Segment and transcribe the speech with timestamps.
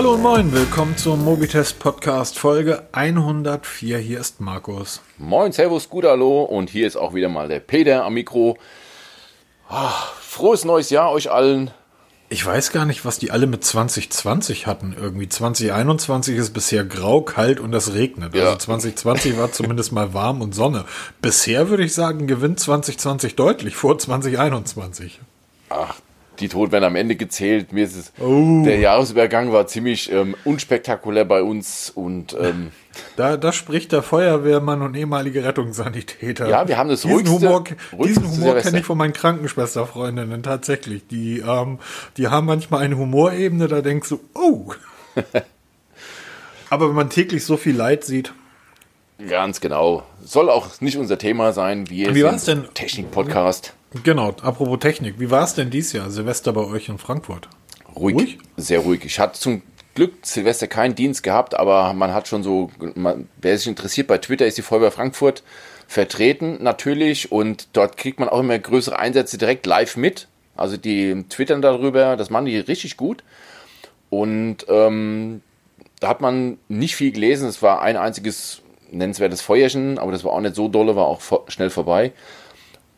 [0.00, 3.98] Hallo und moin, willkommen zum Mobitest Podcast Folge 104.
[3.98, 5.02] Hier ist Markus.
[5.18, 8.56] Moin, Servus, gut Hallo und hier ist auch wieder mal der Peter am Mikro.
[9.68, 11.70] Ah, frohes neues Jahr euch allen.
[12.30, 14.96] Ich weiß gar nicht, was die alle mit 2020 hatten.
[14.98, 18.34] Irgendwie 2021 ist bisher grau, kalt und es regnet.
[18.34, 18.44] Ja.
[18.44, 20.86] Also 2020 war zumindest mal warm und Sonne.
[21.20, 25.20] Bisher würde ich sagen, gewinnt 2020 deutlich vor 2021.
[25.68, 25.96] Ach,
[26.40, 27.72] die Tod werden am Ende gezählt.
[27.72, 28.62] Mir ist es, Oh.
[28.64, 32.72] der Jahresübergang war ziemlich ähm, unspektakulär bei uns und ähm,
[33.16, 36.48] Da, da spricht der Feuerwehrmann und ehemalige Rettungssanitäter.
[36.48, 40.42] Ja, wir haben das diesen ruhigste- Humor, ruhigste diesen Humor kenne ich von meinen Krankenschwesterfreundinnen
[40.42, 41.06] tatsächlich.
[41.06, 41.78] Die, ähm,
[42.16, 44.72] die haben manchmal eine Humorebene, da denkst du, oh.
[46.70, 48.32] Aber wenn man täglich so viel Leid sieht,
[49.28, 50.04] ganz genau.
[50.24, 51.88] Soll auch nicht unser Thema sein.
[51.90, 52.64] Wir Wie sind war's denn?
[52.74, 53.74] Technik-Podcast.
[54.04, 57.48] Genau, apropos Technik, wie war es denn dieses Jahr, Silvester bei euch in Frankfurt?
[57.96, 58.38] Ruhig, Ruhig?
[58.56, 59.04] sehr ruhig.
[59.04, 59.62] Ich hatte zum
[59.94, 64.18] Glück Silvester keinen Dienst gehabt, aber man hat schon so, man, wer sich interessiert, bei
[64.18, 65.42] Twitter ist die Feuerwehr Frankfurt
[65.88, 70.28] vertreten natürlich und dort kriegt man auch immer größere Einsätze direkt live mit.
[70.56, 73.24] Also die twittern darüber, das machen die richtig gut.
[74.08, 75.42] Und ähm,
[75.98, 77.48] da hat man nicht viel gelesen.
[77.48, 78.62] Es war ein einziges
[78.92, 82.12] nennenswertes Feuerchen, aber das war auch nicht so dolle, war auch schnell vorbei.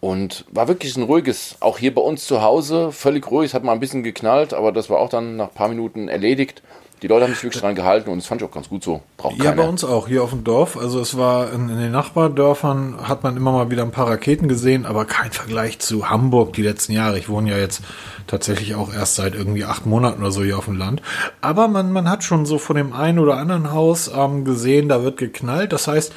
[0.05, 3.51] Und war wirklich ein ruhiges, auch hier bei uns zu Hause, völlig ruhig.
[3.51, 6.09] Es hat mal ein bisschen geknallt, aber das war auch dann nach ein paar Minuten
[6.09, 6.61] erledigt.
[7.03, 9.01] Die Leute haben sich wirklich dran gehalten und das fand ich auch ganz gut so.
[9.17, 9.63] Braucht Ja, keiner.
[9.63, 10.77] bei uns auch, hier auf dem Dorf.
[10.77, 14.49] Also es war in, in den Nachbardörfern hat man immer mal wieder ein paar Raketen
[14.49, 17.17] gesehen, aber kein Vergleich zu Hamburg die letzten Jahre.
[17.17, 17.83] Ich wohne ja jetzt
[18.27, 21.01] tatsächlich auch erst seit irgendwie acht Monaten oder so hier auf dem Land.
[21.43, 25.05] Aber man, man hat schon so von dem einen oder anderen Haus ähm, gesehen, da
[25.05, 25.73] wird geknallt.
[25.73, 26.13] Das heißt,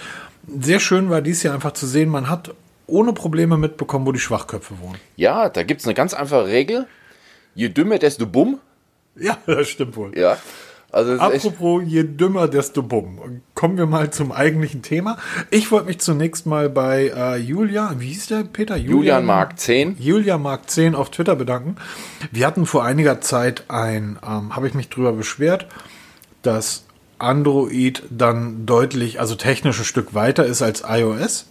[0.59, 2.55] sehr schön war dies Jahr einfach zu sehen, man hat
[2.87, 4.99] ohne Probleme mitbekommen, wo die Schwachköpfe wohnen.
[5.15, 6.87] Ja, da gibt es eine ganz einfache Regel.
[7.53, 8.59] Je dümmer, desto bumm.
[9.15, 10.17] Ja, das stimmt wohl.
[10.17, 10.37] Ja.
[10.91, 13.41] Also Apropos, je dümmer, desto bumm.
[13.53, 15.17] Kommen wir mal zum eigentlichen Thema.
[15.51, 18.77] Ich wollte mich zunächst mal bei äh, Julia, wie hieß der Peter?
[18.77, 19.97] Julian Mark 10.
[19.99, 21.75] Julia Mark 10 auf Twitter bedanken.
[22.31, 25.67] Wir hatten vor einiger Zeit ein, ähm, habe ich mich drüber beschwert,
[26.43, 26.85] dass
[27.17, 31.47] Android dann deutlich, also technisch ein Stück weiter ist als iOS.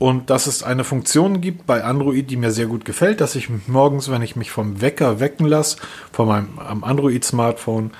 [0.00, 3.50] Und dass es eine Funktion gibt bei Android, die mir sehr gut gefällt, dass ich
[3.66, 5.76] morgens, wenn ich mich vom Wecker wecken lasse,
[6.10, 7.90] von meinem Android-Smartphone,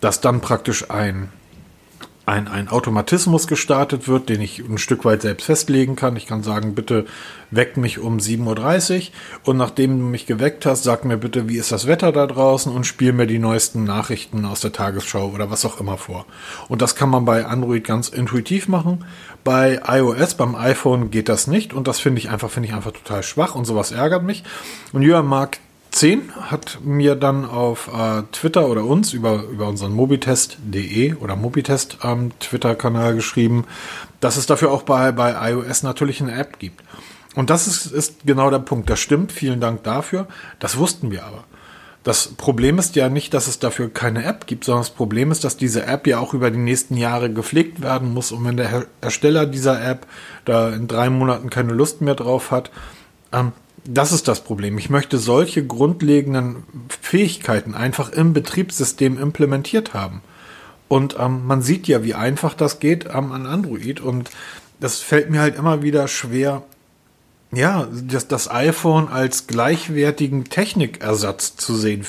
[0.00, 1.28] dass dann praktisch ein,
[2.24, 6.16] ein, ein Automatismus gestartet wird, den ich ein Stück weit selbst festlegen kann.
[6.16, 7.06] Ich kann sagen, bitte
[7.50, 9.10] weck mich um 7.30 Uhr
[9.44, 12.72] und nachdem du mich geweckt hast, sag mir bitte, wie ist das Wetter da draußen
[12.72, 16.24] und spiel mir die neuesten Nachrichten aus der Tagesschau oder was auch immer vor.
[16.68, 19.04] Und das kann man bei Android ganz intuitiv machen.
[19.42, 22.92] Bei iOS, beim iPhone geht das nicht und das finde ich einfach, finde ich einfach
[22.92, 24.44] total schwach und sowas ärgert mich.
[24.92, 25.58] Und Jörn mag
[25.92, 31.98] 10 hat mir dann auf äh, Twitter oder uns über, über unseren mobitest.de oder Mobitest
[32.02, 33.66] ähm, Twitter-Kanal geschrieben,
[34.20, 36.82] dass es dafür auch bei, bei iOS natürlich eine App gibt.
[37.34, 38.88] Und das ist, ist genau der Punkt.
[38.90, 39.32] Das stimmt.
[39.32, 40.26] Vielen Dank dafür.
[40.58, 41.44] Das wussten wir aber.
[42.04, 45.44] Das Problem ist ja nicht, dass es dafür keine App gibt, sondern das Problem ist,
[45.44, 48.32] dass diese App ja auch über die nächsten Jahre gepflegt werden muss.
[48.32, 50.06] Und wenn der Ersteller dieser App
[50.44, 52.70] da in drei Monaten keine Lust mehr drauf hat,
[53.32, 53.52] ähm,
[53.84, 54.78] das ist das Problem.
[54.78, 60.22] Ich möchte solche grundlegenden Fähigkeiten einfach im Betriebssystem implementiert haben.
[60.88, 64.00] Und ähm, man sieht ja, wie einfach das geht ähm, an Android.
[64.00, 64.30] Und
[64.78, 66.62] das fällt mir halt immer wieder schwer,
[67.50, 72.06] ja, das, das iPhone als gleichwertigen Technikersatz zu sehen.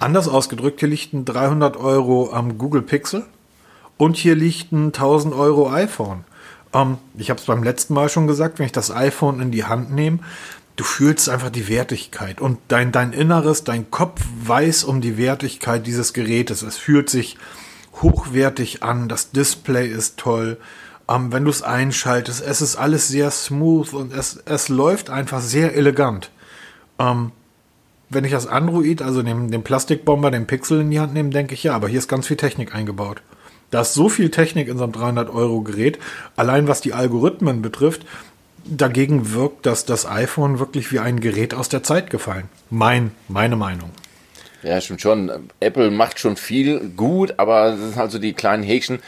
[0.00, 3.24] Anders ausgedrückt, hier liegt ein 300 Euro am Google Pixel
[3.96, 6.24] und hier liegt ein 1000 Euro iPhone.
[6.74, 9.64] Ähm, ich habe es beim letzten Mal schon gesagt, wenn ich das iPhone in die
[9.64, 10.18] Hand nehme,
[10.76, 15.86] du fühlst einfach die Wertigkeit und dein, dein Inneres, dein Kopf weiß um die Wertigkeit
[15.86, 16.62] dieses Gerätes.
[16.62, 17.36] Es fühlt sich
[18.02, 20.58] hochwertig an, das Display ist toll.
[21.08, 25.40] Ähm, wenn du es einschaltest, es ist alles sehr smooth und es, es läuft einfach
[25.40, 26.30] sehr elegant.
[26.98, 27.32] Ähm,
[28.08, 31.54] wenn ich das Android, also den, den Plastikbomber, den Pixel in die Hand nehme, denke
[31.54, 33.22] ich ja, aber hier ist ganz viel Technik eingebaut.
[33.70, 35.98] Da ist so viel Technik in so einem 300 Euro Gerät,
[36.36, 38.06] allein was die Algorithmen betrifft.
[38.68, 42.48] Dagegen wirkt das, das iPhone wirklich wie ein Gerät aus der Zeit gefallen.
[42.70, 43.90] Mein, meine Meinung.
[44.62, 45.30] Ja, stimmt schon.
[45.60, 48.98] Apple macht schon viel gut, aber das sind halt so die kleinen Häkchen,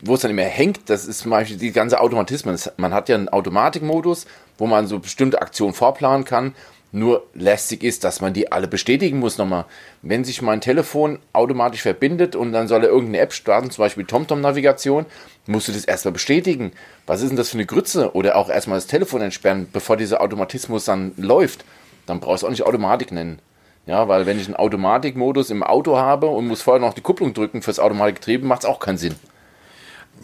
[0.00, 0.88] wo es dann immer hängt.
[0.88, 2.56] Das ist zum Beispiel die ganze Automatismen.
[2.76, 4.26] Man hat ja einen Automatikmodus,
[4.58, 6.54] wo man so bestimmte Aktionen vorplanen kann.
[6.90, 9.66] Nur lästig ist, dass man die alle bestätigen muss nochmal.
[10.00, 14.06] Wenn sich mein Telefon automatisch verbindet und dann soll er irgendeine App starten, zum Beispiel
[14.06, 15.04] TomTom-Navigation,
[15.46, 16.72] musst du das erstmal bestätigen.
[17.06, 18.14] Was ist denn das für eine Grütze?
[18.14, 21.66] Oder auch erstmal das Telefon entsperren, bevor dieser Automatismus dann läuft.
[22.06, 23.40] Dann brauchst du auch nicht Automatik nennen.
[23.84, 27.34] Ja, weil wenn ich einen Automatikmodus im Auto habe und muss vorher noch die Kupplung
[27.34, 29.14] drücken fürs Automatikgetriebe, macht es auch keinen Sinn.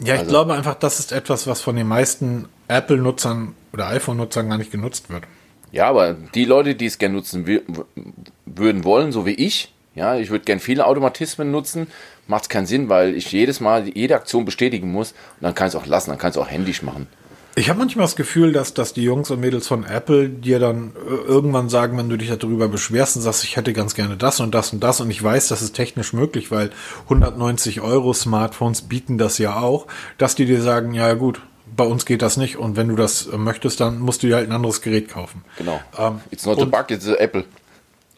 [0.03, 0.31] Ja, ich also.
[0.31, 5.09] glaube einfach, das ist etwas, was von den meisten Apple-Nutzern oder iPhone-Nutzern gar nicht genutzt
[5.09, 5.23] wird.
[5.75, 7.45] Ja, aber die Leute, die es gerne nutzen
[8.45, 11.87] würden wollen, so wie ich, ja, ich würde gerne viele Automatismen nutzen,
[12.27, 15.67] macht es keinen Sinn, weil ich jedes Mal jede Aktion bestätigen muss und dann kann
[15.67, 17.07] ich es auch lassen, dann kann es auch händisch machen.
[17.57, 20.93] Ich habe manchmal das Gefühl, dass, dass die Jungs und Mädels von Apple dir dann
[21.27, 24.55] irgendwann sagen, wenn du dich darüber beschwerst und sagst, ich hätte ganz gerne das und
[24.55, 26.69] das und das und ich weiß, das ist technisch möglich, weil
[27.03, 29.87] 190 Euro Smartphones bieten das ja auch,
[30.17, 31.41] dass die dir sagen, ja gut,
[31.75, 34.49] bei uns geht das nicht und wenn du das möchtest, dann musst du dir halt
[34.49, 35.43] ein anderes Gerät kaufen.
[35.57, 35.79] Genau.
[35.97, 37.45] Ähm, it's not a bug, it's Apple.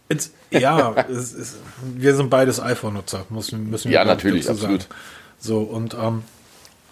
[0.09, 4.87] It's, ja, es, es, wir sind beides iPhone-Nutzer, müssen, müssen wir Ja, natürlich, absolut.
[5.39, 6.23] So, und ähm,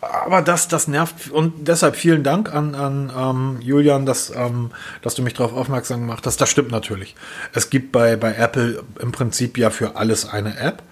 [0.01, 4.71] aber das, das nervt und deshalb vielen Dank an, an ähm, Julian, dass, ähm,
[5.01, 6.39] dass du mich darauf aufmerksam gemacht hast.
[6.39, 7.15] Das stimmt natürlich.
[7.53, 10.83] Es gibt bei, bei Apple im Prinzip ja für alles eine App.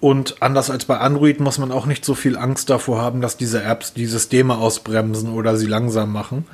[0.00, 3.36] Und anders als bei Android muss man auch nicht so viel Angst davor haben, dass
[3.36, 6.46] diese Apps die Systeme ausbremsen oder sie langsam machen.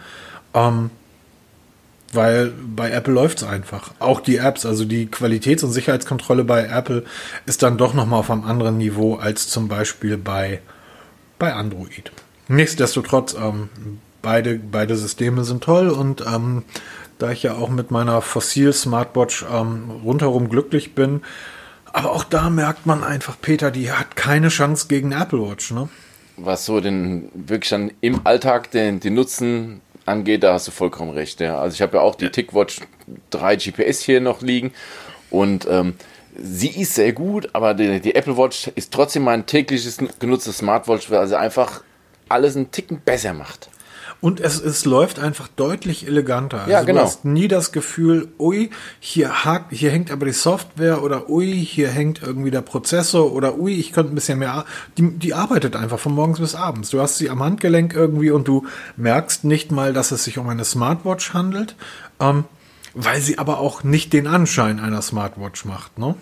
[0.53, 0.91] Ähm,
[2.13, 3.93] weil bei Apple läuft es einfach.
[3.99, 7.05] Auch die Apps, also die Qualitäts- und Sicherheitskontrolle bei Apple
[7.47, 10.61] ist dann doch nochmal auf einem anderen Niveau als zum Beispiel bei
[11.39, 12.13] bei Android.
[12.49, 13.69] Nichtsdestotrotz, ähm,
[14.23, 16.65] beide, beide Systeme sind toll und ähm,
[17.19, 21.23] da ich ja auch mit meiner Fossil Smartwatch ähm, rundherum glücklich bin,
[21.97, 25.89] aber auch da merkt man einfach, Peter, die hat keine Chance gegen Apple Watch, ne?
[26.37, 31.13] Was so den wirklich dann im Alltag den, den Nutzen angeht, da hast du vollkommen
[31.13, 31.41] recht.
[31.41, 31.59] Ja.
[31.59, 32.83] Also ich habe ja auch die TicWatch
[33.31, 34.73] 3 GPS hier noch liegen
[35.31, 35.95] und ähm,
[36.39, 41.11] sie ist sehr gut, aber die, die, Apple Watch ist trotzdem mein tägliches genutztes Smartwatch,
[41.11, 41.83] weil sie einfach
[42.29, 43.71] alles einen Ticken besser macht.
[44.21, 46.61] Und es, es läuft einfach deutlich eleganter.
[46.61, 47.01] Also ja, genau.
[47.01, 51.65] Du hast nie das Gefühl, ui, hier hakt, hier hängt aber die Software oder ui,
[51.65, 54.65] hier hängt irgendwie der Prozessor oder ui, ich könnte ein bisschen mehr.
[54.97, 56.91] Die, die arbeitet einfach von morgens bis abends.
[56.91, 58.67] Du hast sie am Handgelenk irgendwie und du
[58.97, 61.77] merkst nicht mal, dass es sich um eine Smartwatch handelt.
[62.19, 62.45] Ähm,
[62.99, 66.15] weil sie aber auch nicht den Anschein einer Smartwatch macht, ne?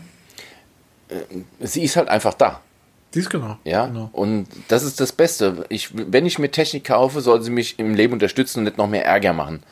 [1.09, 1.23] Äh,
[1.61, 2.61] sie ist halt einfach da.
[3.15, 3.59] Sie ist genau.
[3.63, 4.11] Ja, genau.
[4.13, 5.65] und das ist das Beste.
[5.69, 8.89] Ich, wenn ich mir Technik kaufe, soll sie mich im Leben unterstützen und nicht noch
[8.89, 9.63] mehr Ärger machen.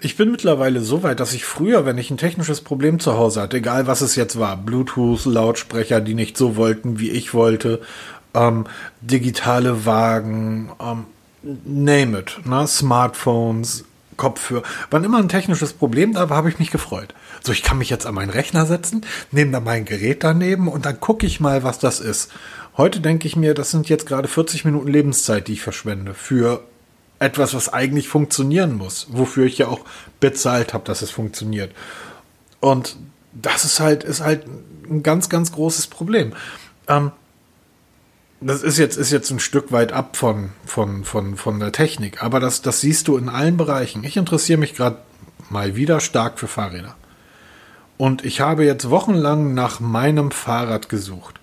[0.00, 3.42] Ich bin mittlerweile so weit, dass ich früher, wenn ich ein technisches Problem zu Hause
[3.42, 7.80] hatte, egal was es jetzt war, Bluetooth, Lautsprecher, die nicht so wollten, wie ich wollte,
[8.34, 8.64] ähm,
[9.00, 11.04] digitale Wagen, ähm,
[11.64, 12.66] name it, ne?
[12.66, 13.84] Smartphones,
[14.16, 14.64] Kopfhörer.
[14.90, 17.14] Wann immer ein technisches Problem da war, habe ich mich gefreut.
[17.42, 20.86] So, ich kann mich jetzt an meinen Rechner setzen, nehme da mein Gerät daneben und
[20.86, 22.30] dann gucke ich mal, was das ist.
[22.76, 26.64] Heute denke ich mir, das sind jetzt gerade 40 Minuten Lebenszeit, die ich verschwende für
[27.18, 29.80] etwas, was eigentlich funktionieren muss, wofür ich ja auch
[30.20, 31.72] bezahlt habe, dass es funktioniert.
[32.60, 32.96] Und
[33.32, 34.46] das ist halt, ist halt
[34.88, 36.32] ein ganz, ganz großes Problem.
[36.88, 37.12] Ähm,
[38.40, 42.22] das ist jetzt, ist jetzt ein Stück weit ab von, von, von, von der Technik,
[42.22, 44.02] aber das, das siehst du in allen Bereichen.
[44.02, 44.98] Ich interessiere mich gerade
[45.48, 46.96] mal wieder stark für Fahrräder.
[47.98, 51.38] Und ich habe jetzt wochenlang nach meinem Fahrrad gesucht.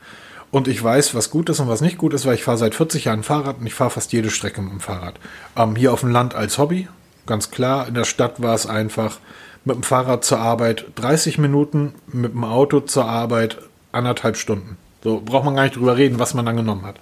[0.51, 2.73] Und ich weiß, was gut ist und was nicht gut ist, weil ich fahre seit
[2.73, 5.19] 40 Jahren Fahrrad und ich fahre fast jede Strecke mit dem Fahrrad.
[5.55, 6.87] Ähm, hier auf dem Land als Hobby,
[7.27, 7.87] ganz klar.
[7.87, 9.19] In der Stadt war es einfach
[9.63, 13.59] mit dem Fahrrad zur Arbeit 30 Minuten, mit dem Auto zur Arbeit
[13.91, 14.77] anderthalb Stunden.
[15.03, 16.95] So braucht man gar nicht drüber reden, was man dann genommen hat.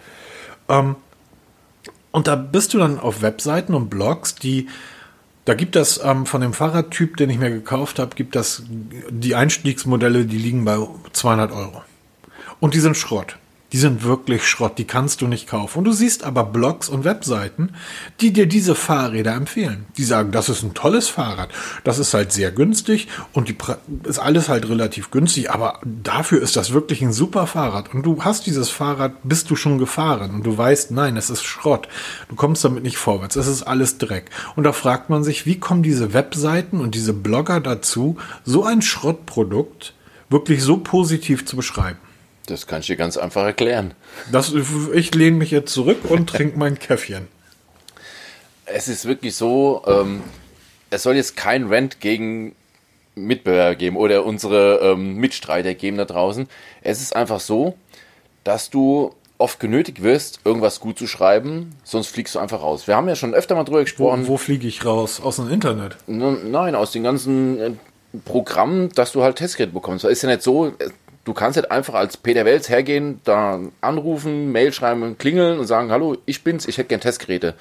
[0.67, 0.95] Ähm,
[2.11, 4.67] und da bist du dann auf Webseiten und Blogs, die
[5.45, 9.33] da gibt es ähm, von dem Fahrradtyp, den ich mir gekauft habe, gibt das die
[9.33, 10.77] Einstiegsmodelle, die liegen bei
[11.13, 11.83] 200 Euro.
[12.59, 13.37] Und die sind Schrott.
[13.73, 15.79] Die sind wirklich Schrott, die kannst du nicht kaufen.
[15.79, 17.73] Und du siehst aber Blogs und Webseiten,
[18.21, 19.85] die dir diese Fahrräder empfehlen.
[19.97, 21.49] Die sagen, das ist ein tolles Fahrrad,
[21.83, 23.57] das ist halt sehr günstig und die
[24.03, 27.93] ist alles halt relativ günstig, aber dafür ist das wirklich ein super Fahrrad.
[27.93, 31.43] Und du hast dieses Fahrrad, bist du schon gefahren und du weißt, nein, es ist
[31.43, 31.89] Schrott.
[32.29, 34.29] Du kommst damit nicht vorwärts, es ist alles Dreck.
[34.55, 38.81] Und da fragt man sich, wie kommen diese Webseiten und diese Blogger dazu, so ein
[38.81, 39.93] Schrottprodukt
[40.29, 41.99] wirklich so positiv zu beschreiben?
[42.47, 43.93] Das kann ich dir ganz einfach erklären.
[44.31, 44.53] Das,
[44.93, 47.27] ich lehne mich jetzt zurück und trinke mein Käffchen.
[48.65, 50.23] Es ist wirklich so, ähm,
[50.89, 52.55] es soll jetzt kein Rent gegen
[53.15, 56.47] Mitbewerber geben oder unsere ähm, Mitstreiter geben da draußen.
[56.81, 57.75] Es ist einfach so,
[58.43, 62.87] dass du oft genötigt wirst, irgendwas gut zu schreiben, sonst fliegst du einfach raus.
[62.87, 64.25] Wir haben ja schon öfter mal drüber gesprochen.
[64.25, 65.21] Wo, wo fliege ich raus?
[65.21, 65.97] Aus dem Internet?
[66.07, 67.71] Nein, aus den ganzen äh,
[68.25, 70.05] Programmen, dass du halt Testgeräte bekommst.
[70.05, 70.73] Es ist ja nicht so,
[71.27, 75.91] Du kannst nicht einfach als Peter Welz hergehen, da anrufen, Mail schreiben, klingeln und sagen,
[75.91, 77.53] hallo, ich bin's, ich hätte gern Testgeräte.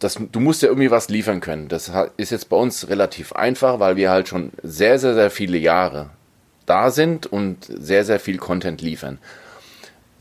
[0.00, 1.68] Das, du musst ja irgendwie was liefern können.
[1.68, 5.56] Das ist jetzt bei uns relativ einfach, weil wir halt schon sehr, sehr, sehr viele
[5.56, 6.10] Jahre
[6.66, 9.18] da sind und sehr, sehr viel Content liefern.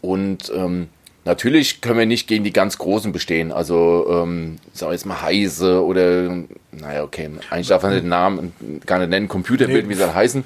[0.01, 0.89] Und ähm,
[1.25, 3.51] natürlich können wir nicht gegen die ganz Großen bestehen.
[3.51, 8.53] Also, ähm, sag jetzt mal Heise oder, naja, okay, eigentlich darf man den Namen
[8.85, 9.89] gar nicht nennen, Computerbild, nee.
[9.89, 10.43] wie soll heißen.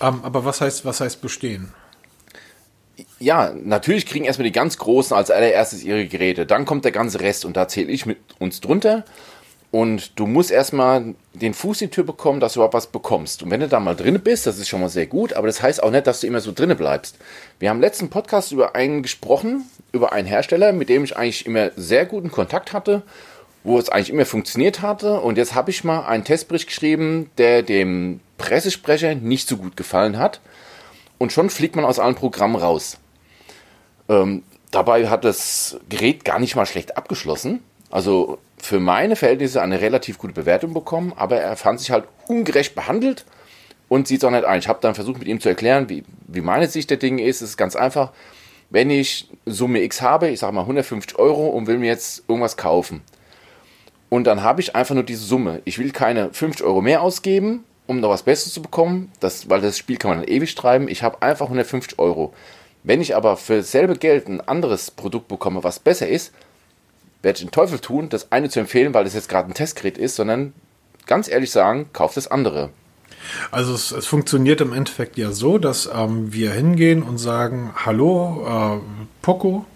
[0.00, 1.72] Um, ähm, aber was heißt, was heißt bestehen?
[3.18, 6.46] Ja, natürlich kriegen erstmal die ganz Großen als allererstes ihre Geräte.
[6.46, 9.04] Dann kommt der ganze Rest und da zähle ich mit uns drunter.
[9.70, 13.42] Und du musst erstmal den Fuß in die Tür bekommen, dass du überhaupt was bekommst.
[13.42, 15.62] Und wenn du da mal drin bist, das ist schon mal sehr gut, aber das
[15.62, 17.18] heißt auch nicht, dass du immer so drinne bleibst.
[17.60, 21.70] Wir haben letzten Podcast über einen gesprochen, über einen Hersteller, mit dem ich eigentlich immer
[21.76, 23.02] sehr guten Kontakt hatte,
[23.62, 25.20] wo es eigentlich immer funktioniert hatte.
[25.20, 30.18] Und jetzt habe ich mal einen Testbericht geschrieben, der dem Pressesprecher nicht so gut gefallen
[30.18, 30.40] hat.
[31.18, 32.98] Und schon fliegt man aus allen Programmen raus.
[34.08, 37.62] Ähm, dabei hat das Gerät gar nicht mal schlecht abgeschlossen.
[37.90, 42.74] Also für meine Verhältnisse eine relativ gute Bewertung bekommen, aber er fand sich halt ungerecht
[42.74, 43.24] behandelt
[43.88, 44.60] und sieht es auch nicht ein.
[44.60, 47.42] Ich habe dann versucht mit ihm zu erklären, wie, wie meine Sicht der Dinge ist.
[47.42, 48.12] Es ist ganz einfach.
[48.70, 52.56] Wenn ich Summe X habe, ich sage mal 150 Euro und will mir jetzt irgendwas
[52.56, 53.02] kaufen.
[54.10, 55.62] Und dann habe ich einfach nur diese Summe.
[55.64, 59.62] Ich will keine 50 Euro mehr ausgeben, um noch was Besseres zu bekommen, das, weil
[59.62, 60.88] das Spiel kann man dann ewig treiben.
[60.88, 62.34] Ich habe einfach 150 Euro.
[62.82, 66.32] Wenn ich aber für dasselbe Geld ein anderes Produkt bekomme, was besser ist,
[67.22, 69.96] werde ich den Teufel tun, das eine zu empfehlen, weil das jetzt gerade ein Testgerät
[69.96, 70.54] ist, sondern
[71.06, 72.70] ganz ehrlich sagen, kauft das andere.
[73.50, 78.80] Also es, es funktioniert im Endeffekt ja so, dass ähm, wir hingehen und sagen, hallo,
[78.80, 78.80] äh,
[79.22, 79.66] Poco,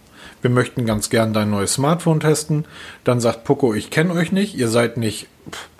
[0.45, 2.67] wir möchten ganz gern dein neues Smartphone testen.
[3.03, 5.27] Dann sagt Poco, ich kenne euch nicht, ihr seid nicht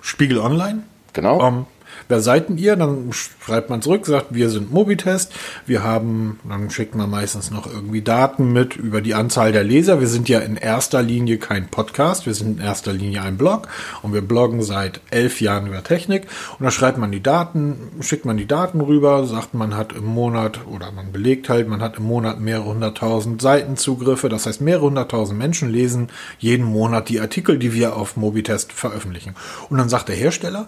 [0.01, 0.81] Spiegel Online.
[1.13, 1.39] Genau.
[1.39, 1.65] Ähm,
[2.07, 2.75] wer seid denn ihr?
[2.75, 5.33] Dann schreibt man zurück, sagt, wir sind Mobitest.
[5.65, 9.99] Wir haben, dann schickt man meistens noch irgendwie Daten mit über die Anzahl der Leser.
[9.99, 13.67] Wir sind ja in erster Linie kein Podcast, wir sind in erster Linie ein Blog
[14.01, 16.27] und wir bloggen seit elf Jahren über Technik.
[16.59, 20.05] Und da schreibt man die Daten, schickt man die Daten rüber, sagt, man hat im
[20.05, 24.29] Monat oder man belegt halt, man hat im Monat mehrere hunderttausend Seitenzugriffe.
[24.29, 26.09] Das heißt, mehrere hunderttausend Menschen lesen
[26.39, 29.35] jeden Monat die Artikel, die wir auf Mobitest veröffentlichen.
[29.69, 30.67] Und dann sagt der Hersteller,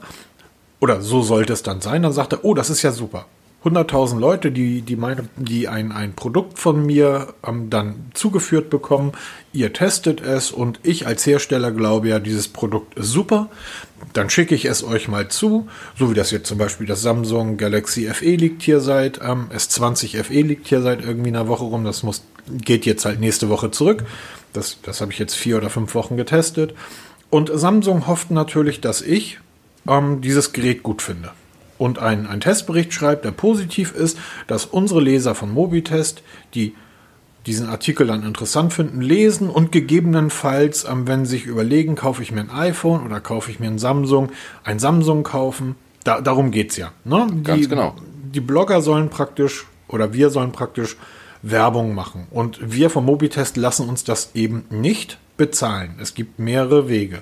[0.79, 3.25] oder so sollte es dann sein, dann sagt er, oh, das ist ja super.
[3.65, 9.13] 100.000 Leute, die, die, meine, die ein, ein Produkt von mir ähm, dann zugeführt bekommen,
[9.51, 13.49] ihr testet es und ich als Hersteller glaube ja, dieses Produkt ist super,
[14.13, 15.67] dann schicke ich es euch mal zu,
[15.97, 20.23] so wie das jetzt zum Beispiel das Samsung Galaxy FE liegt hier seit, ähm, S20
[20.23, 23.71] FE liegt hier seit irgendwie einer Woche rum, das muss, geht jetzt halt nächste Woche
[23.71, 24.05] zurück,
[24.53, 26.73] das, das habe ich jetzt vier oder fünf Wochen getestet.
[27.29, 29.39] Und Samsung hofft natürlich, dass ich
[29.89, 31.31] ähm, dieses Gerät gut finde.
[31.77, 34.17] Und ein, ein Testbericht schreibt, der positiv ist,
[34.47, 36.75] dass unsere Leser von Mobitest, die
[37.45, 42.31] diesen Artikel dann interessant finden, lesen und gegebenenfalls, ähm, wenn sie sich überlegen, kaufe ich
[42.31, 44.31] mir ein iPhone oder kaufe ich mir ein Samsung,
[44.63, 45.75] ein Samsung kaufen.
[46.03, 46.91] Da, darum geht es ja.
[47.05, 47.27] Ne?
[47.31, 47.95] Die, Ganz genau.
[48.33, 50.97] Die Blogger sollen praktisch oder wir sollen praktisch
[51.41, 52.27] Werbung machen.
[52.31, 55.95] Und wir vom Mobitest lassen uns das eben nicht bezahlen.
[56.01, 57.19] Es gibt mehrere Wege.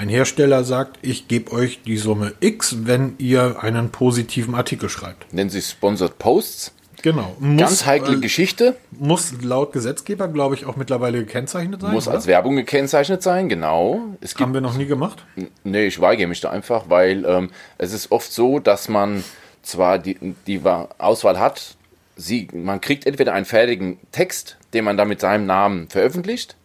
[0.00, 5.30] Ein Hersteller sagt, ich gebe euch die Summe X, wenn ihr einen positiven Artikel schreibt.
[5.30, 6.72] Nennen Sie Sponsored Posts.
[7.02, 7.36] Genau.
[7.38, 8.76] Muss, Ganz heikle äh, Geschichte.
[8.92, 11.92] Muss laut Gesetzgeber, glaube ich, auch mittlerweile gekennzeichnet sein.
[11.92, 12.16] Muss oder?
[12.16, 14.00] als Werbung gekennzeichnet sein, genau.
[14.22, 15.22] Es gibt, Haben wir noch nie gemacht?
[15.64, 19.22] Nee, ich weigere mich da einfach, weil ähm, es ist oft so, dass man
[19.60, 20.16] zwar die,
[20.46, 20.62] die
[20.96, 21.76] Auswahl hat,
[22.16, 26.56] sie, man kriegt entweder einen fertigen Text, den man dann mit seinem Namen veröffentlicht,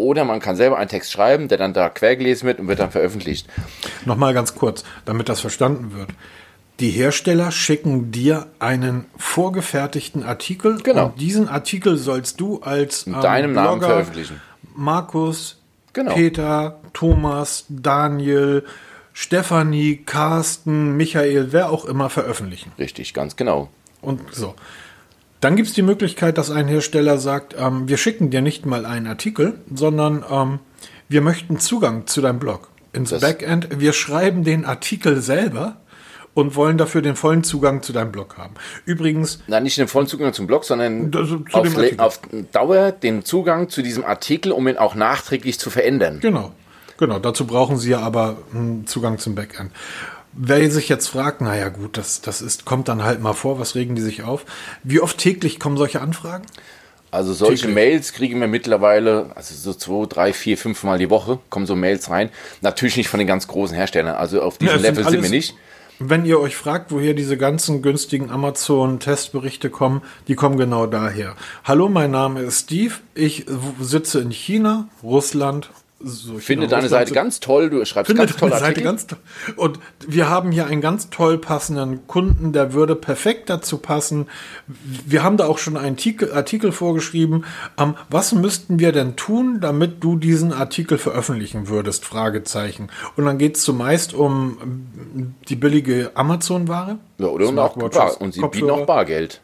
[0.00, 2.90] oder man kann selber einen Text schreiben, der dann da quergelesen wird und wird dann
[2.90, 3.46] veröffentlicht.
[4.04, 6.10] Nochmal ganz kurz, damit das verstanden wird.
[6.80, 10.78] Die Hersteller schicken dir einen vorgefertigten Artikel.
[10.82, 11.06] Genau.
[11.06, 14.40] Und diesen Artikel sollst du als ähm, deinem Blogger, Namen veröffentlichen.
[14.74, 15.58] Markus,
[15.92, 16.14] genau.
[16.14, 18.64] Peter, Thomas, Daniel,
[19.12, 22.72] Stefanie, Carsten, Michael, wer auch immer veröffentlichen.
[22.78, 23.68] Richtig, ganz genau.
[24.00, 24.54] Und so.
[25.40, 28.84] Dann gibt es die Möglichkeit, dass ein Hersteller sagt, ähm, wir schicken dir nicht mal
[28.84, 30.58] einen Artikel, sondern ähm,
[31.08, 33.68] wir möchten Zugang zu deinem Blog ins das Backend.
[33.80, 35.76] Wir schreiben den Artikel selber
[36.34, 38.54] und wollen dafür den vollen Zugang zu deinem Blog haben.
[38.84, 39.42] Übrigens.
[39.46, 41.12] Nein, nicht den vollen Zugang zum Blog, sondern
[41.52, 42.20] auf, auf,
[42.52, 46.20] Dauer den Zugang zu diesem Artikel, um ihn auch nachträglich zu verändern.
[46.20, 46.52] Genau.
[46.98, 47.18] Genau.
[47.18, 49.72] Dazu brauchen Sie ja aber einen Zugang zum Backend.
[50.32, 53.74] Wer sich jetzt fragt, naja gut, das, das ist, kommt dann halt mal vor, was
[53.74, 54.44] regen die sich auf?
[54.84, 56.44] Wie oft täglich kommen solche Anfragen?
[57.10, 57.74] Also solche täglich.
[57.74, 61.74] Mails kriegen wir mittlerweile, also so zwei, drei, vier, fünf Mal die Woche kommen so
[61.74, 62.30] Mails rein.
[62.60, 65.22] Natürlich nicht von den ganz großen Herstellern, also auf diesem ja, Level sind, alles, sind
[65.22, 65.56] wir nicht.
[65.98, 71.34] Wenn ihr euch fragt, woher diese ganzen günstigen Amazon-Testberichte kommen, die kommen genau daher.
[71.64, 72.94] Hallo, mein Name ist Steve.
[73.14, 73.46] Ich
[73.80, 75.70] sitze in China, Russland
[76.02, 78.84] so ich finde deine Seite ganz toll, du schreibst ganz tolle Artikel.
[78.84, 79.18] Ganz toll.
[79.56, 84.26] Und wir haben hier einen ganz toll passenden Kunden, der würde perfekt dazu passen.
[84.66, 87.44] Wir haben da auch schon einen Artikel, Artikel vorgeschrieben.
[87.78, 92.04] Ähm, was müssten wir denn tun, damit du diesen Artikel veröffentlichen würdest?
[92.04, 92.88] Fragezeichen.
[93.16, 96.98] Und dann geht es zumeist um die billige Amazon-Ware.
[97.18, 98.48] Ja, oder Bar, und sie Kopfhörer.
[98.50, 99.42] bieten auch Bargeld.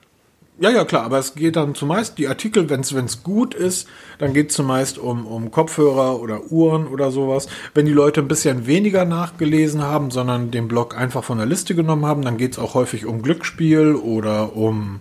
[0.59, 3.87] Ja, ja, klar, aber es geht dann zumeist, die Artikel, wenn es gut ist,
[4.19, 7.47] dann geht es zumeist um, um Kopfhörer oder Uhren oder sowas.
[7.75, 11.75] Wenn die Leute ein bisschen weniger nachgelesen haben, sondern den Blog einfach von der Liste
[11.75, 15.01] genommen haben, dann geht es auch häufig um Glücksspiel oder um,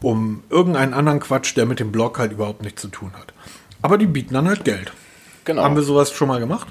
[0.00, 3.34] um irgendeinen anderen Quatsch, der mit dem Blog halt überhaupt nichts zu tun hat.
[3.82, 4.94] Aber die bieten dann halt Geld.
[5.44, 5.64] Genau.
[5.64, 6.66] Haben wir sowas schon mal gemacht?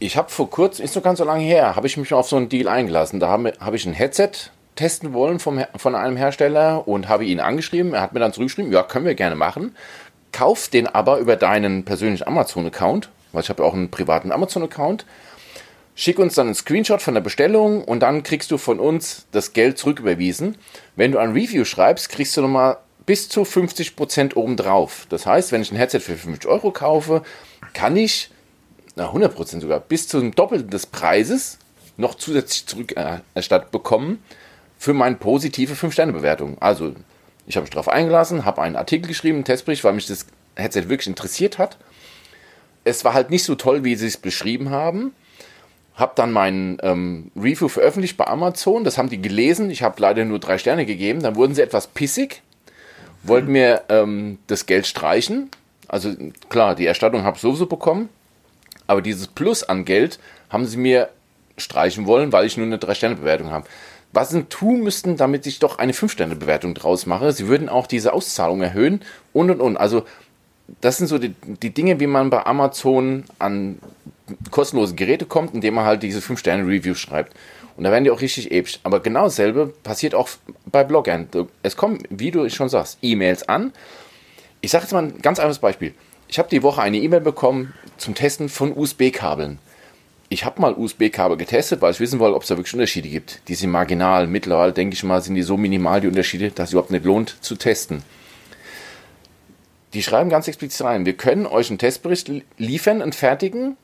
[0.00, 2.34] Ich habe vor kurzem, ist noch ganz so lange her, habe ich mich auf so
[2.34, 3.20] einen Deal eingelassen.
[3.20, 7.40] Da habe hab ich ein Headset testen wollen vom, von einem Hersteller und habe ihn
[7.40, 7.94] angeschrieben.
[7.94, 9.74] Er hat mir dann zurückgeschrieben, ja, können wir gerne machen.
[10.32, 15.06] Kauf den aber über deinen persönlichen Amazon-Account, weil ich habe ja auch einen privaten Amazon-Account.
[15.94, 19.54] Schick uns dann einen Screenshot von der Bestellung und dann kriegst du von uns das
[19.54, 20.58] Geld zurücküberwiesen.
[20.94, 25.06] Wenn du ein Review schreibst, kriegst du nochmal bis zu 50% obendrauf.
[25.08, 27.22] Das heißt, wenn ich ein Headset für 50 Euro kaufe,
[27.72, 28.30] kann ich,
[28.94, 31.58] na 100% sogar, bis zum Doppelten des Preises
[31.96, 34.22] noch zusätzlich zurückerstattet bekommen
[34.78, 36.58] für meine positive 5-Sterne-Bewertung.
[36.60, 36.94] Also,
[37.46, 40.88] ich habe mich darauf eingelassen, habe einen Artikel geschrieben, einen Testbericht, weil mich das Headset
[40.88, 41.76] wirklich interessiert hat.
[42.84, 45.12] Es war halt nicht so toll, wie sie es beschrieben haben.
[45.94, 48.84] Habe dann mein ähm, Review veröffentlicht bei Amazon.
[48.84, 49.70] Das haben die gelesen.
[49.70, 51.22] Ich habe leider nur drei Sterne gegeben.
[51.22, 52.42] Dann wurden sie etwas pissig,
[53.22, 55.50] wollten mir ähm, das Geld streichen.
[55.88, 56.14] Also
[56.48, 58.08] klar, die Erstattung habe ich sowieso bekommen.
[58.86, 60.18] Aber dieses Plus an Geld
[60.50, 61.08] haben sie mir
[61.56, 63.66] streichen wollen, weil ich nur eine Drei-Sterne-Bewertung habe
[64.12, 67.32] was sie tun müssten, damit ich doch eine 5-Sterne-Bewertung draus mache.
[67.32, 69.76] Sie würden auch diese Auszahlung erhöhen und und und.
[69.76, 70.04] Also,
[70.80, 73.78] das sind so die, die Dinge, wie man bei Amazon an
[74.50, 77.34] kostenlose Geräte kommt, indem man halt diese 5-Sterne-Review schreibt.
[77.76, 78.80] Und da werden die auch richtig episch.
[78.82, 80.28] Aber genau dasselbe passiert auch
[80.64, 81.28] bei Bloggern.
[81.62, 83.72] Es kommen, wie du schon sagst, E-Mails an.
[84.60, 85.94] Ich sage jetzt mal ein ganz einfaches Beispiel.
[86.28, 89.58] Ich habe die Woche eine E-Mail bekommen zum Testen von USB-Kabeln
[90.28, 93.42] ich habe mal USB-Kabel getestet, weil ich wissen wollte, ob es da wirklich Unterschiede gibt.
[93.48, 94.26] Die sind marginal.
[94.26, 97.36] Mittlerweile denke ich mal, sind die so minimal, die Unterschiede, dass es überhaupt nicht lohnt
[97.42, 98.02] zu testen.
[99.94, 103.76] Die schreiben ganz explizit rein, wir können euch einen Testbericht liefern, einen fertigen.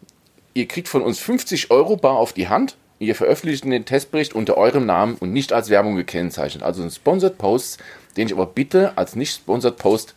[0.53, 2.77] Ihr kriegt von uns 50 Euro bar auf die Hand.
[2.99, 6.63] Ihr veröffentlicht den Testbericht unter eurem Namen und nicht als Werbung gekennzeichnet.
[6.63, 7.79] Also ein Sponsored Post,
[8.17, 10.15] den ich aber bitte als nicht Sponsored Post,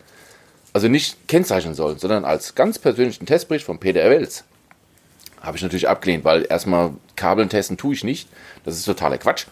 [0.73, 4.43] also nicht kennzeichnen soll, sondern als ganz persönlichen Testbericht von Peter Wels.
[5.45, 8.27] Habe ich natürlich abgelehnt, weil erstmal Kabeln testen tue ich nicht.
[8.63, 9.45] Das ist totaler Quatsch.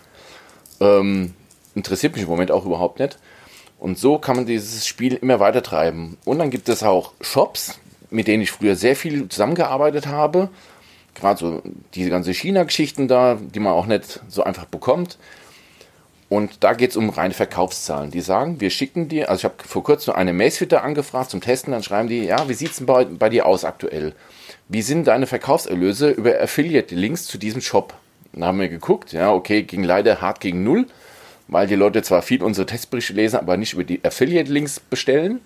[0.79, 1.33] Ähm,
[1.75, 3.17] interessiert mich im Moment auch überhaupt nicht.
[3.79, 6.17] Und so kann man dieses Spiel immer weiter treiben.
[6.25, 7.79] Und dann gibt es auch Shops,
[8.09, 10.49] mit denen ich früher sehr viel zusammengearbeitet habe.
[11.15, 11.61] Gerade so
[11.93, 15.17] diese ganzen China-Geschichten da, die man auch nicht so einfach bekommt.
[16.29, 18.09] Und da geht es um reine Verkaufszahlen.
[18.09, 21.73] Die sagen, wir schicken dir, also ich habe vor kurzem eine Macefitter angefragt zum Testen,
[21.73, 24.15] dann schreiben die, ja, wie sieht es bei, bei dir aus aktuell?
[24.69, 27.93] Wie sind deine Verkaufserlöse über Affiliate-Links zu diesem Shop?
[28.31, 30.87] Dann haben wir geguckt, ja, okay, ging leider hart gegen Null,
[31.47, 35.41] weil die Leute zwar viel unsere Testberichte lesen, aber nicht über die Affiliate-Links bestellen.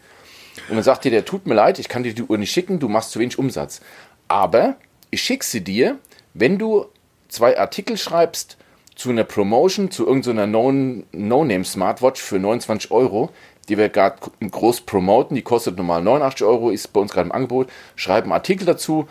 [0.70, 2.80] Und dann sagt dir, der tut mir leid, ich kann dir die Uhr nicht schicken,
[2.80, 3.82] du machst zu wenig Umsatz.
[4.28, 4.78] Aber
[5.12, 5.98] ich schicke sie dir,
[6.34, 6.86] wenn du
[7.28, 8.58] zwei Artikel schreibst
[8.96, 13.30] zu einer Promotion, zu irgendeiner No-Name-Smartwatch für 29 Euro,
[13.70, 15.36] die wir gerade groß promoten.
[15.36, 17.70] Die kostet normal 89 Euro, ist bei uns gerade im Angebot.
[17.96, 19.08] Schreib einen Artikel dazu,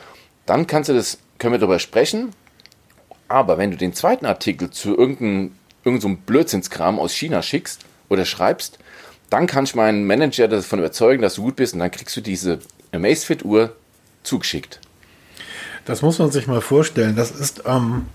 [0.46, 2.32] dann kannst du das, können wir darüber sprechen.
[3.28, 5.52] Aber wenn du den zweiten Artikel zu irgendeinem
[5.86, 8.78] irgendein Blödsinnskram aus China schickst oder schreibst,
[9.30, 12.20] dann kann ich meinen Manager davon überzeugen, dass du gut bist und dann kriegst du
[12.20, 12.58] diese
[12.92, 13.74] Amazfit-Uhr
[14.22, 14.80] zugeschickt.
[15.84, 17.14] Das muss man sich mal vorstellen.
[17.14, 18.06] Das ist, ähm,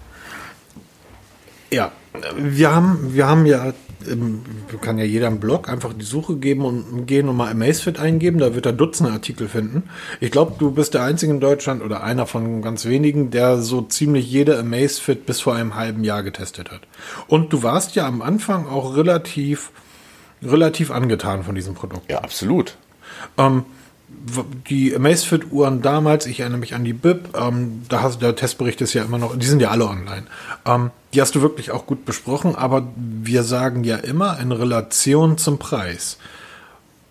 [1.72, 1.92] ja,
[2.36, 3.74] wir haben, wir haben ja
[4.82, 8.40] kann ja jeder im Blog einfach die Suche geben und gehen und mal Amazfit eingeben,
[8.40, 9.84] da wird er Dutzende Artikel finden.
[10.20, 13.82] Ich glaube, du bist der Einzige in Deutschland oder einer von ganz wenigen, der so
[13.82, 16.82] ziemlich jede Amazfit bis vor einem halben Jahr getestet hat.
[17.28, 19.72] Und du warst ja am Anfang auch relativ,
[20.44, 22.10] relativ angetan von diesem Produkt.
[22.12, 22.78] Ja, absolut.
[23.38, 23.66] Ähm,
[24.70, 28.94] die Amazfit-Uhren damals, ich erinnere mich an die BIP, ähm, da hast der Testbericht ist
[28.94, 30.24] ja immer noch, die sind ja alle online.
[30.66, 35.38] Ähm, die hast du wirklich auch gut besprochen, aber wir sagen ja immer in Relation
[35.38, 36.18] zum Preis.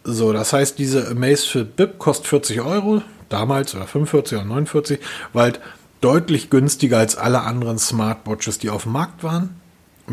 [0.05, 5.01] So, das heißt, diese Amazfit BIP kostet 40 Euro, damals oder 45 oder 49,
[5.33, 5.55] weil
[6.01, 9.60] deutlich günstiger als alle anderen Smartwatches, die auf dem Markt waren.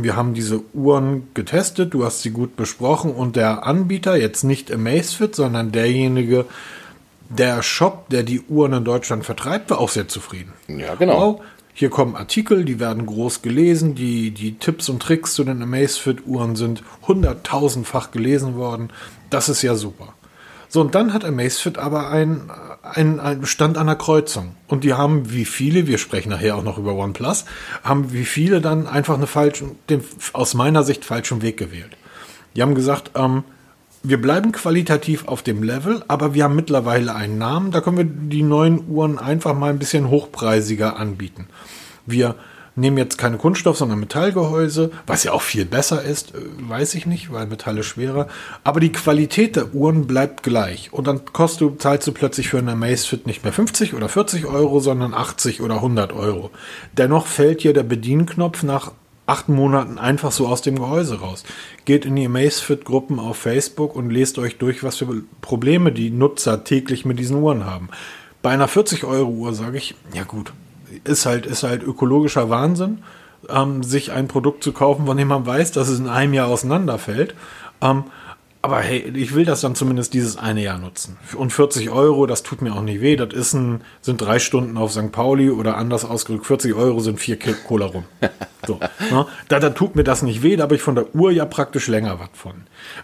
[0.03, 4.71] Wir haben diese Uhren getestet, du hast sie gut besprochen und der Anbieter, jetzt nicht
[4.71, 6.45] Amazfit, sondern derjenige,
[7.29, 10.53] Der Shop, der die Uhren in Deutschland vertreibt, war auch sehr zufrieden.
[10.67, 11.19] Ja, genau.
[11.19, 11.41] Wow,
[11.73, 16.55] hier kommen Artikel, die werden groß gelesen, die, die Tipps und Tricks zu den Amazfit-Uhren
[16.55, 18.89] sind hunderttausendfach gelesen worden.
[19.29, 20.13] Das ist ja super.
[20.69, 22.49] So, und dann hat Amazfit aber ein,
[22.83, 24.55] ein, ein Stand an der Kreuzung.
[24.67, 27.45] Und die haben wie viele, wir sprechen nachher auch noch über OnePlus,
[27.83, 30.03] haben wie viele dann einfach eine falschen, den
[30.33, 31.95] aus meiner Sicht falschen Weg gewählt.
[32.55, 33.43] Die haben gesagt, ähm,
[34.03, 38.05] wir bleiben qualitativ auf dem Level, aber wir haben mittlerweile einen Namen, da können wir
[38.05, 41.47] die neuen Uhren einfach mal ein bisschen hochpreisiger anbieten.
[42.05, 42.35] Wir
[42.77, 47.05] nehmen jetzt keine Kunststoff, sondern Metallgehäuse, was ja auch viel besser ist, äh, weiß ich
[47.05, 48.27] nicht, weil Metall ist schwerer.
[48.63, 50.93] Aber die Qualität der Uhren bleibt gleich.
[50.93, 54.79] Und dann kostet zahlst du plötzlich für eine Amazfit nicht mehr 50 oder 40 Euro,
[54.79, 56.51] sondern 80 oder 100 Euro.
[56.97, 58.91] Dennoch fällt dir der Bedienknopf nach
[59.25, 61.43] acht Monaten einfach so aus dem Gehäuse raus.
[61.83, 66.63] Geht in die Amazfit-Gruppen auf Facebook und lest euch durch, was für Probleme die Nutzer
[66.63, 67.89] täglich mit diesen Uhren haben.
[68.41, 70.53] Bei einer 40-Euro-Uhr sage ich, ja gut,
[71.03, 72.99] ist halt, ist halt ökologischer Wahnsinn,
[73.49, 76.47] ähm, sich ein Produkt zu kaufen, von dem man weiß, dass es in einem Jahr
[76.47, 77.35] auseinanderfällt.
[77.81, 78.05] Ähm,
[78.67, 81.15] aber hey, ich will das dann zumindest dieses eine Jahr nutzen.
[81.37, 83.15] Und 40 Euro, das tut mir auch nicht weh.
[83.15, 85.13] Das ist ein, sind drei Stunden auf St.
[85.13, 88.03] Pauli oder anders ausgedrückt, 40 Euro sind vier Cola rum.
[88.65, 88.77] So,
[89.11, 89.25] ne?
[89.47, 91.87] da, da tut mir das nicht weh, da habe ich von der Uhr ja praktisch
[91.87, 92.55] länger was von.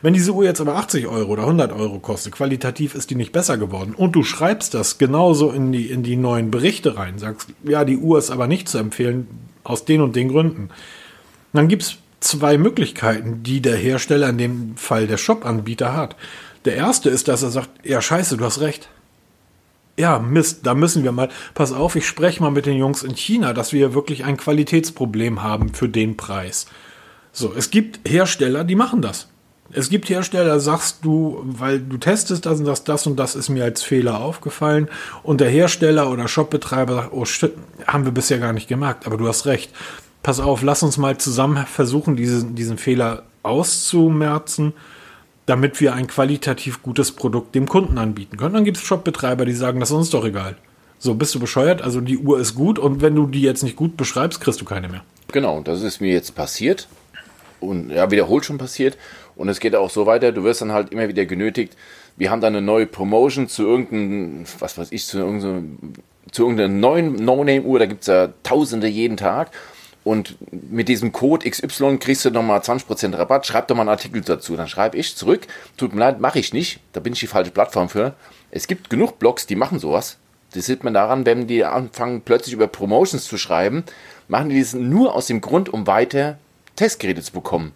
[0.01, 3.31] Wenn diese Uhr jetzt aber 80 Euro oder 100 Euro kostet, qualitativ ist die nicht
[3.31, 7.53] besser geworden und du schreibst das genauso in die, in die neuen Berichte rein, sagst,
[7.63, 9.27] ja, die Uhr ist aber nicht zu empfehlen
[9.63, 10.71] aus den und den Gründen,
[11.53, 16.15] dann gibt's zwei Möglichkeiten, die der Hersteller, in dem Fall der Shop-Anbieter hat.
[16.65, 18.89] Der erste ist, dass er sagt, ja scheiße, du hast recht.
[19.97, 23.15] Ja, Mist, da müssen wir mal, pass auf, ich spreche mal mit den Jungs in
[23.15, 26.65] China, dass wir wirklich ein Qualitätsproblem haben für den Preis.
[27.31, 29.27] So, es gibt Hersteller, die machen das.
[29.71, 33.49] Es gibt Hersteller, sagst du, weil du testest das und sagst, das und das ist
[33.49, 34.87] mir als Fehler aufgefallen
[35.23, 37.53] und der Hersteller oder Shopbetreiber sagt, oh shit,
[37.87, 39.71] haben wir bisher gar nicht gemerkt, aber du hast recht
[40.23, 44.73] pass auf, lass uns mal zusammen versuchen, diesen, diesen Fehler auszumerzen,
[45.45, 48.53] damit wir ein qualitativ gutes Produkt dem Kunden anbieten können.
[48.53, 50.55] Dann gibt es Shopbetreiber, die sagen, das ist uns doch egal.
[50.97, 51.81] So, bist du bescheuert?
[51.81, 54.65] Also die Uhr ist gut und wenn du die jetzt nicht gut beschreibst, kriegst du
[54.65, 55.03] keine mehr.
[55.33, 56.87] Genau, das ist mir jetzt passiert
[57.59, 58.97] und ja, wiederholt schon passiert.
[59.35, 61.75] Und es geht auch so weiter, du wirst dann halt immer wieder genötigt,
[62.15, 65.63] wir haben da eine neue Promotion zu irgendeinem, was weiß ich, zu irgendeiner,
[66.31, 69.51] zu irgendeiner neuen No-Name-Uhr, da gibt es ja tausende jeden Tag.
[70.03, 74.21] Und mit diesem Code XY kriegst du nochmal 20% Rabatt, schreib doch mal einen Artikel
[74.21, 74.55] dazu.
[74.57, 77.51] Dann schreibe ich zurück, tut mir leid, mache ich nicht, da bin ich die falsche
[77.51, 78.13] Plattform für.
[78.51, 80.17] Es gibt genug Blogs, die machen sowas.
[80.53, 83.85] Das sieht man daran, wenn die anfangen plötzlich über Promotions zu schreiben,
[84.27, 86.37] machen die das nur aus dem Grund, um weiter
[86.75, 87.71] Testgeräte zu bekommen.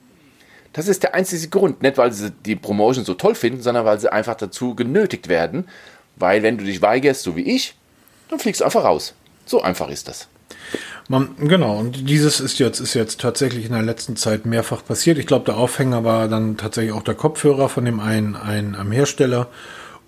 [0.74, 4.00] Das ist der einzige Grund, nicht weil sie die Promotion so toll finden, sondern weil
[4.00, 5.68] sie einfach dazu genötigt werden.
[6.18, 7.76] Weil wenn du dich weigerst, so wie ich,
[8.30, 9.14] dann fliegst du einfach raus.
[9.46, 10.28] So einfach ist das.
[11.10, 15.18] Man, genau, und dieses ist jetzt, ist jetzt tatsächlich in der letzten Zeit mehrfach passiert.
[15.18, 18.92] Ich glaube, der Aufhänger war dann tatsächlich auch der Kopfhörer von dem einen, einen am
[18.92, 19.48] Hersteller.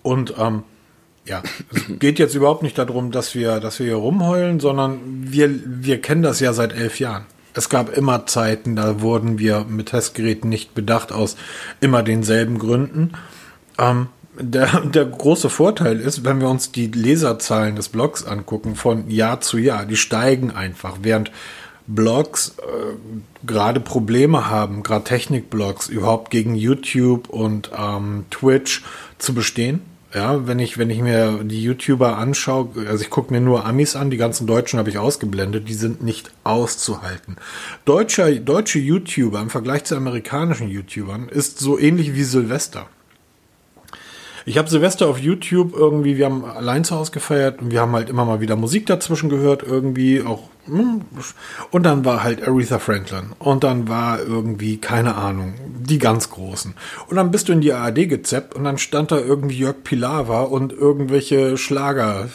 [0.02, 0.64] Und ähm,
[1.24, 1.42] ja,
[1.72, 6.00] es geht jetzt überhaupt nicht darum, dass wir, dass wir hier rumheulen, sondern wir, wir
[6.00, 7.24] kennen das ja seit elf Jahren.
[7.54, 11.36] Es gab immer Zeiten, da wurden wir mit Testgeräten nicht bedacht aus
[11.80, 13.12] immer denselben Gründen.
[13.78, 14.08] Ähm,
[14.40, 19.40] der, der große Vorteil ist, wenn wir uns die Leserzahlen des Blogs angucken, von Jahr
[19.40, 21.30] zu Jahr, die steigen einfach, während
[21.86, 28.82] Blogs äh, gerade Probleme haben, gerade Technikblogs überhaupt gegen YouTube und ähm, Twitch
[29.18, 29.82] zu bestehen.
[30.12, 33.94] Ja, wenn ich, wenn ich mir die YouTuber anschaue, also ich gucke mir nur Amis
[33.94, 37.36] an, die ganzen Deutschen habe ich ausgeblendet, die sind nicht auszuhalten.
[37.84, 42.88] Deutsche, deutsche YouTuber im Vergleich zu amerikanischen YouTubern ist so ähnlich wie Silvester.
[44.50, 47.92] Ich habe Silvester auf YouTube irgendwie, wir haben allein zu Hause gefeiert und wir haben
[47.92, 50.48] halt immer mal wieder Musik dazwischen gehört, irgendwie auch.
[50.66, 51.02] Hm,
[51.70, 53.30] und dann war halt Aretha Franklin.
[53.38, 56.74] Und dann war irgendwie, keine Ahnung, die ganz Großen.
[57.06, 60.42] Und dann bist du in die ARD gezappt und dann stand da irgendwie Jörg Pilawa
[60.42, 62.28] und irgendwelche Schlager.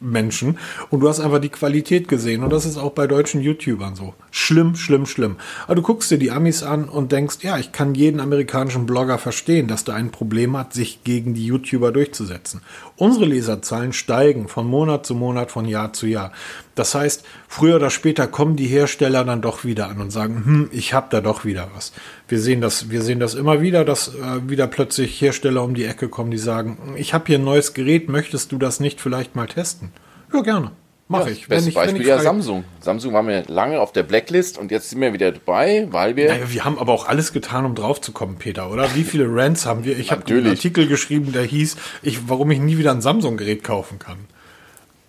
[0.00, 0.58] Menschen
[0.90, 4.14] und du hast einfach die Qualität gesehen und das ist auch bei deutschen YouTubern so.
[4.30, 5.36] Schlimm, schlimm, schlimm.
[5.66, 9.18] Aber du guckst dir die Amis an und denkst, ja, ich kann jeden amerikanischen Blogger
[9.18, 12.62] verstehen, dass da ein Problem hat, sich gegen die YouTuber durchzusetzen.
[12.96, 16.32] Unsere Leserzahlen steigen von Monat zu Monat, von Jahr zu Jahr.
[16.74, 20.68] Das heißt, früher oder später kommen die Hersteller dann doch wieder an und sagen, hm,
[20.72, 21.92] ich habe da doch wieder was.
[22.28, 25.84] Wir sehen das, wir sehen das immer wieder, dass äh, wieder plötzlich Hersteller um die
[25.84, 29.36] Ecke kommen, die sagen, ich habe hier ein neues Gerät, möchtest du das nicht vielleicht
[29.36, 29.89] mal testen?
[30.32, 30.72] Ja, gerne.
[31.08, 31.48] Mache Ja, ich.
[31.48, 32.64] Bestes ich, Beispiel ich ja Samsung.
[32.80, 36.28] Samsung waren wir lange auf der Blacklist und jetzt sind wir wieder dabei, weil wir
[36.28, 38.94] Naja, wir haben aber auch alles getan, um drauf zu kommen, Peter, oder?
[38.94, 39.98] Wie viele Rants haben wir?
[39.98, 40.46] Ich habe einen.
[40.46, 44.18] Artikel geschrieben, der hieß, ich, warum ich nie wieder ein Samsung-Gerät kaufen kann.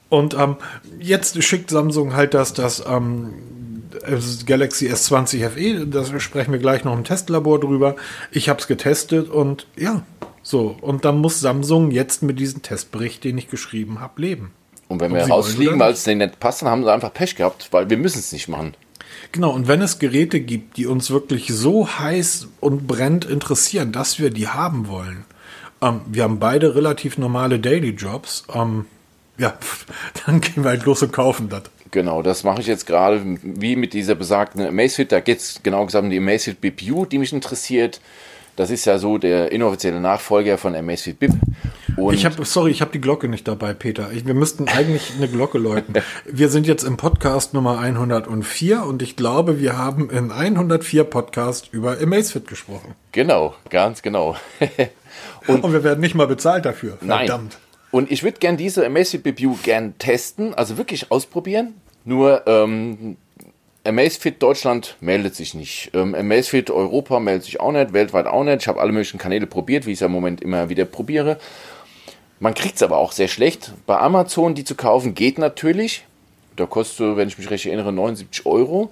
[0.09, 0.57] Und ähm,
[0.99, 3.33] jetzt schickt Samsung halt das, das ähm,
[3.91, 7.95] das Galaxy S20 FE, da sprechen wir gleich noch im Testlabor drüber.
[8.31, 10.03] Ich habe es getestet und ja,
[10.41, 10.75] so.
[10.81, 14.51] Und dann muss Samsung jetzt mit diesem Testbericht, den ich geschrieben habe, leben.
[14.91, 17.35] Und wenn Ob wir rausfliegen, weil es denen nicht passt, dann haben sie einfach Pech
[17.35, 18.75] gehabt, weil wir müssen es nicht machen.
[19.31, 24.19] Genau, und wenn es Geräte gibt, die uns wirklich so heiß und brennt interessieren, dass
[24.19, 25.25] wir die haben wollen,
[25.81, 28.85] ähm, wir haben beide relativ normale Daily Jobs, ähm,
[29.37, 29.53] ja,
[30.25, 31.63] dann gehen wir halt los und kaufen das.
[31.91, 35.11] Genau, das mache ich jetzt gerade wie mit dieser besagten Amazfit.
[35.11, 37.99] Da geht es genau gesagt um die Amazfit BIP U, die mich interessiert.
[38.55, 41.31] Das ist ja so der inoffizielle Nachfolger von Amazfit BIP.
[41.97, 44.11] Und Ich habe, sorry, ich habe die Glocke nicht dabei, Peter.
[44.11, 45.93] Ich, wir müssten eigentlich eine Glocke läuten.
[46.25, 51.69] Wir sind jetzt im Podcast Nummer 104 und ich glaube, wir haben in 104 Podcast
[51.71, 52.95] über Amazfit gesprochen.
[53.11, 54.35] genau, ganz genau.
[55.47, 56.97] Und, wir werden nicht mal bezahlt dafür.
[57.01, 57.27] Nein.
[57.27, 57.57] Verdammt.
[57.91, 61.73] Und ich würde gern diese Amazfit BBU gern testen, also wirklich ausprobieren.
[62.05, 63.17] Nur ähm,
[63.83, 65.91] Amazfit Deutschland meldet sich nicht.
[65.95, 68.61] Ähm, Amazfit Europa meldet sich auch nicht, weltweit auch nicht.
[68.61, 71.39] Ich habe alle möglichen Kanäle probiert, wie ich es im Moment immer wieder probiere.
[72.39, 73.73] Man kriegt es aber auch sehr schlecht.
[73.87, 76.05] Bei Amazon die zu kaufen geht natürlich.
[76.57, 78.91] Da kostet, wenn ich mich recht erinnere, 79 Euro.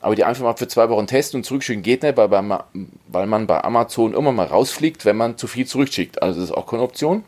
[0.00, 2.60] Aber die einfach mal für zwei Wochen testen und zurückschicken geht nicht, weil, bei,
[3.08, 6.22] weil man bei Amazon immer mal rausfliegt, wenn man zu viel zurückschickt.
[6.22, 7.24] Also das ist auch keine Option.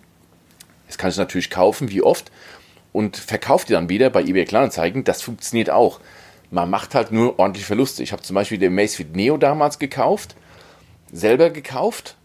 [0.87, 2.31] Das kann ich natürlich kaufen, wie oft,
[2.93, 5.03] und verkauft die dann wieder bei eBay Kleinanzeigen.
[5.03, 5.99] Das funktioniert auch.
[6.51, 8.03] Man macht halt nur ordentlich Verluste.
[8.03, 10.35] Ich habe zum Beispiel den Macefit Neo damals gekauft,
[11.13, 12.17] selber gekauft.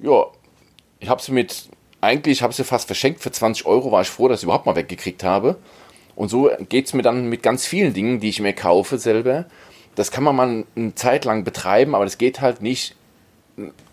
[0.00, 0.26] Ja,
[0.98, 1.68] ich habe sie mit,
[2.00, 4.76] eigentlich habe sie fast verschenkt für 20 Euro, war ich froh, dass ich überhaupt mal
[4.76, 5.56] weggekriegt habe.
[6.16, 9.46] Und so geht es mir dann mit ganz vielen Dingen, die ich mir kaufe selber.
[9.94, 12.96] Das kann man mal eine Zeit lang betreiben, aber das geht halt nicht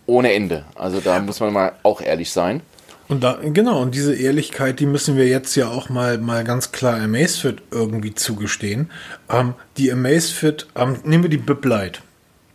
[0.06, 0.64] ohne Ende.
[0.74, 2.62] Also da muss man mal auch ehrlich sein.
[3.08, 6.72] Und da, genau, und diese Ehrlichkeit, die müssen wir jetzt ja auch mal, mal ganz
[6.72, 8.90] klar Amazfit irgendwie zugestehen.
[9.28, 12.00] Ähm, die Amazfit, ähm, nehmen wir die Bib Lite,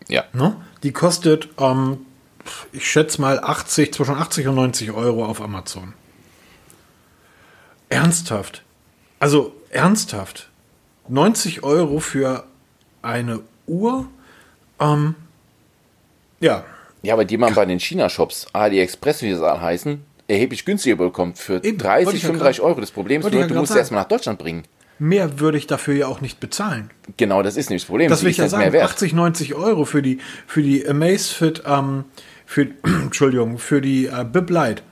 [0.09, 0.25] Ja.
[0.33, 0.55] ne?
[0.83, 1.99] Die kostet, ähm,
[2.73, 5.93] ich schätze mal 80, zwischen 80 und 90 Euro auf Amazon.
[7.89, 8.63] Ernsthaft.
[9.19, 10.49] Also, ernsthaft.
[11.07, 12.45] 90 Euro für
[13.01, 14.07] eine Uhr,
[14.79, 15.15] ähm,
[16.39, 16.63] ja,
[17.03, 21.37] Ja, aber die man bei den China-Shops, AliExpress, wie sie alle heißen, erheblich günstiger bekommt
[21.37, 22.81] für Eben, wollte 30, ich ja 35 grad- Euro.
[22.81, 23.79] Das Problem ist nur, du musst sie sagen.
[23.79, 24.63] erstmal nach Deutschland bringen.
[24.99, 26.89] mehr würde ich dafür ja auch nicht bezahlen.
[27.17, 28.09] Genau, das ist nämlich das Problem.
[28.09, 28.83] Das will ich ja sagen, wert.
[28.85, 32.05] 80, 90 Euro für die, für die Amazfit, ähm,
[32.45, 34.83] für, Entschuldigung, für die äh, Bib Lite.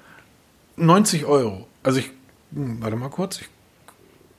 [0.78, 1.68] 90 Euro.
[1.84, 2.10] Also ich,
[2.54, 3.48] hm, warte mal kurz, ich,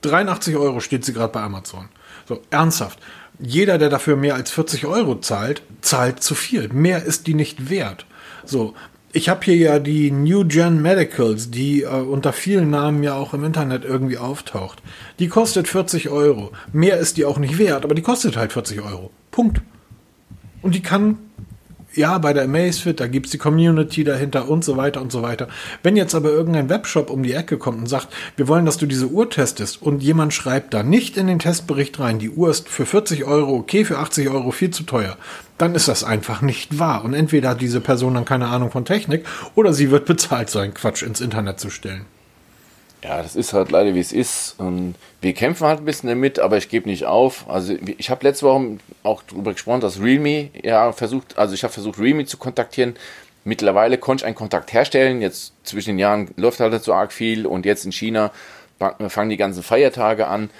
[0.01, 1.89] 83 Euro steht sie gerade bei Amazon.
[2.27, 2.99] So, ernsthaft.
[3.39, 6.69] Jeder, der dafür mehr als 40 Euro zahlt, zahlt zu viel.
[6.69, 8.05] Mehr ist die nicht wert.
[8.45, 8.73] So,
[9.13, 13.33] ich habe hier ja die New Gen Medicals, die äh, unter vielen Namen ja auch
[13.33, 14.81] im Internet irgendwie auftaucht.
[15.19, 16.51] Die kostet 40 Euro.
[16.71, 19.11] Mehr ist die auch nicht wert, aber die kostet halt 40 Euro.
[19.31, 19.61] Punkt.
[20.61, 21.17] Und die kann,
[21.93, 25.47] ja, bei der Amazfit, da gibt's die Community dahinter und so weiter und so weiter.
[25.83, 28.85] Wenn jetzt aber irgendein Webshop um die Ecke kommt und sagt, wir wollen, dass du
[28.85, 32.69] diese Uhr testest und jemand schreibt da nicht in den Testbericht rein, die Uhr ist
[32.69, 35.17] für 40 Euro okay, für 80 Euro viel zu teuer,
[35.61, 37.03] dann ist das einfach nicht wahr.
[37.03, 40.59] Und entweder hat diese Person dann keine Ahnung von Technik oder sie wird bezahlt, so
[40.59, 42.05] einen Quatsch ins Internet zu stellen.
[43.03, 44.55] Ja, das ist halt leider wie es ist.
[44.59, 47.49] Und wir kämpfen halt ein bisschen damit, aber ich gebe nicht auf.
[47.49, 51.73] Also ich habe letzte Woche auch darüber gesprochen, dass Realme ja versucht, also ich habe
[51.73, 52.95] versucht, Realme zu kontaktieren.
[53.43, 55.21] Mittlerweile konnte ich einen Kontakt herstellen.
[55.21, 58.31] Jetzt zwischen den Jahren läuft halt so arg viel und jetzt in China
[59.09, 60.51] fangen die ganzen Feiertage an.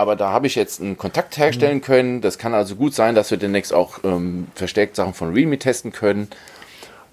[0.00, 2.22] Aber da habe ich jetzt einen Kontakt herstellen können.
[2.22, 5.92] Das kann also gut sein, dass wir demnächst auch ähm, verstärkt Sachen von Realme testen
[5.92, 6.28] können.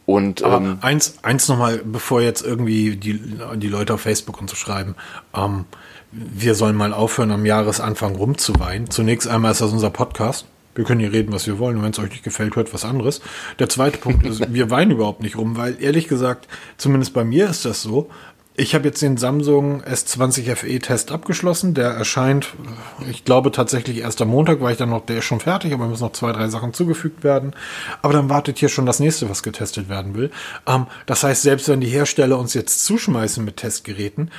[0.06, 3.19] Und Aber ähm, eins, eins nochmal, bevor jetzt irgendwie die,
[3.56, 4.95] die Leute auf Facebook und so schreiben,
[5.36, 5.65] ähm,
[6.13, 8.89] wir sollen mal aufhören, am Jahresanfang rumzuweinen.
[8.89, 10.45] Zunächst einmal ist das unser Podcast.
[10.73, 11.76] Wir können hier reden, was wir wollen.
[11.76, 13.19] Und wenn es euch nicht gefällt, hört was anderes.
[13.60, 16.47] Der zweite Punkt ist, wir weinen überhaupt nicht rum, weil ehrlich gesagt,
[16.78, 18.10] zumindest bei mir ist das so.
[18.60, 21.76] Ich habe jetzt den Samsung S20 FE Test abgeschlossen.
[21.76, 22.54] Der erscheint,
[23.08, 25.88] ich glaube tatsächlich erst am Montag, weil ich dann noch, der ist schon fertig, aber
[25.88, 27.56] müssen noch zwei, drei Sachen zugefügt werden.
[28.02, 30.32] Aber dann wartet hier schon das nächste, was getestet werden will.
[30.65, 34.32] Ähm, das heißt, selbst wenn die Hersteller uns jetzt zuschmeißen mit Testgeräten,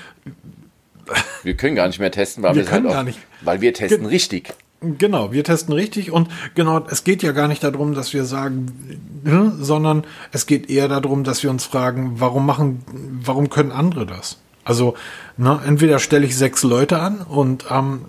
[1.44, 3.20] wir können gar nicht mehr testen, weil Wir wir, halt können auch, gar nicht.
[3.42, 4.52] weil wir testen richtig.
[4.80, 9.20] Genau, wir testen richtig und genau, es geht ja gar nicht darum, dass wir sagen,
[9.24, 12.84] hm, sondern es geht eher darum, dass wir uns fragen, warum machen,
[13.20, 14.38] warum können andere das?
[14.64, 14.94] Also,
[15.36, 18.04] ne, entweder stelle ich sechs Leute an und ähm,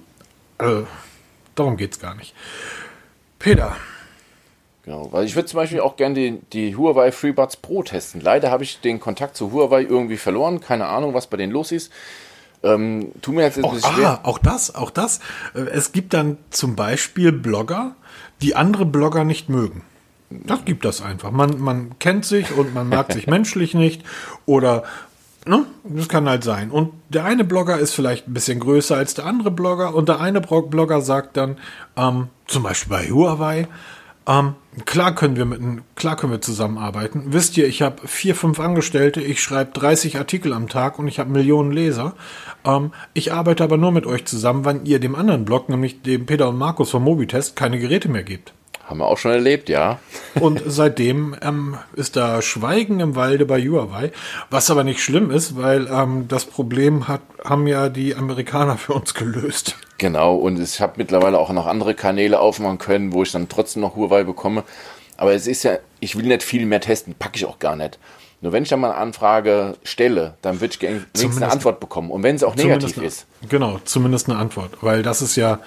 [0.60, 0.84] äh,
[1.56, 2.36] darum geht's gar nicht.
[3.40, 3.76] Peter.
[4.84, 8.22] Genau, weil ich würde zum Beispiel auch gerne die, die Huawei FreeBuds Pro testen.
[8.22, 10.62] Leider habe ich den Kontakt zu Huawei irgendwie verloren.
[10.62, 11.92] Keine Ahnung, was bei denen los ist.
[12.62, 14.20] Ähm, tu mir jetzt ein Auch, bisschen schwer.
[14.24, 15.20] ah, auch das, auch das.
[15.54, 17.96] Äh, Es gibt dann zum Beispiel Blogger,
[18.42, 19.84] die andere Blogger nicht mögen.
[20.30, 21.32] Das gibt das einfach.
[21.32, 24.04] Man, man kennt sich und man mag sich menschlich nicht
[24.46, 24.84] oder
[25.46, 26.70] ne, das kann halt sein.
[26.70, 30.20] Und der eine Blogger ist vielleicht ein bisschen größer als der andere Blogger und der
[30.20, 31.58] eine Blogger sagt dann,
[31.96, 33.68] ähm, zum Beispiel bei Huawei,
[34.30, 34.54] ähm,
[34.86, 35.60] klar können wir mit,
[35.96, 37.34] klar können wir zusammenarbeiten.
[37.34, 41.18] Wisst ihr, ich habe vier, fünf Angestellte, ich schreibe 30 Artikel am Tag und ich
[41.20, 42.14] habe Millionen Leser.
[42.64, 46.28] Ähm, ich arbeite aber nur mit euch zusammen, wenn ihr dem anderen Blog, nämlich dem
[46.28, 48.54] Peter und Markus vom Mobitest, keine Geräte mehr gebt.
[48.86, 50.00] Haben wir auch schon erlebt, ja.
[50.40, 54.12] Und seitdem ähm, ist da Schweigen im Walde bei Huawei,
[54.50, 58.94] was aber nicht schlimm ist, weil ähm, das Problem hat, haben ja die Amerikaner für
[58.94, 59.76] uns gelöst.
[60.00, 63.82] Genau, und ich habe mittlerweile auch noch andere Kanäle aufmachen können, wo ich dann trotzdem
[63.82, 64.64] noch Huawei bekomme.
[65.18, 68.00] Aber es ist ja, ich will nicht viel mehr testen, packe ich auch gar nicht.
[68.42, 72.10] Nur wenn ich dann mal eine Anfrage stelle, dann würde ich wenigstens eine Antwort bekommen.
[72.10, 73.26] Und wenn es auch negativ ist.
[73.50, 75.60] Genau, zumindest eine Antwort, weil das ist ja,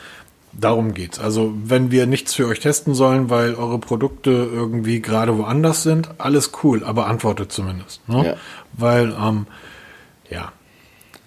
[0.53, 1.19] darum geht's.
[1.19, 6.09] Also wenn wir nichts für euch testen sollen, weil eure Produkte irgendwie gerade woanders sind,
[6.17, 8.09] alles cool, aber antwortet zumindest.
[8.09, 8.27] Ne?
[8.27, 8.37] Ja.
[8.73, 9.47] Weil, ähm,
[10.31, 10.53] ja.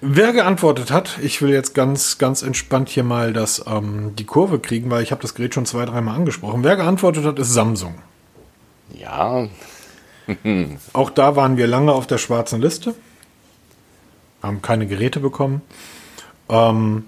[0.08, 4.60] Wer geantwortet hat, ich will jetzt ganz, ganz entspannt hier mal das, ähm, die Kurve
[4.60, 6.64] kriegen, weil ich habe das Gerät schon zwei, dreimal angesprochen.
[6.64, 7.96] Wer geantwortet hat, ist Samsung.
[8.94, 9.48] Ja,
[10.94, 12.96] Auch da waren wir lange auf der schwarzen Liste,
[14.42, 15.62] haben keine Geräte bekommen.
[16.50, 17.06] Ähm,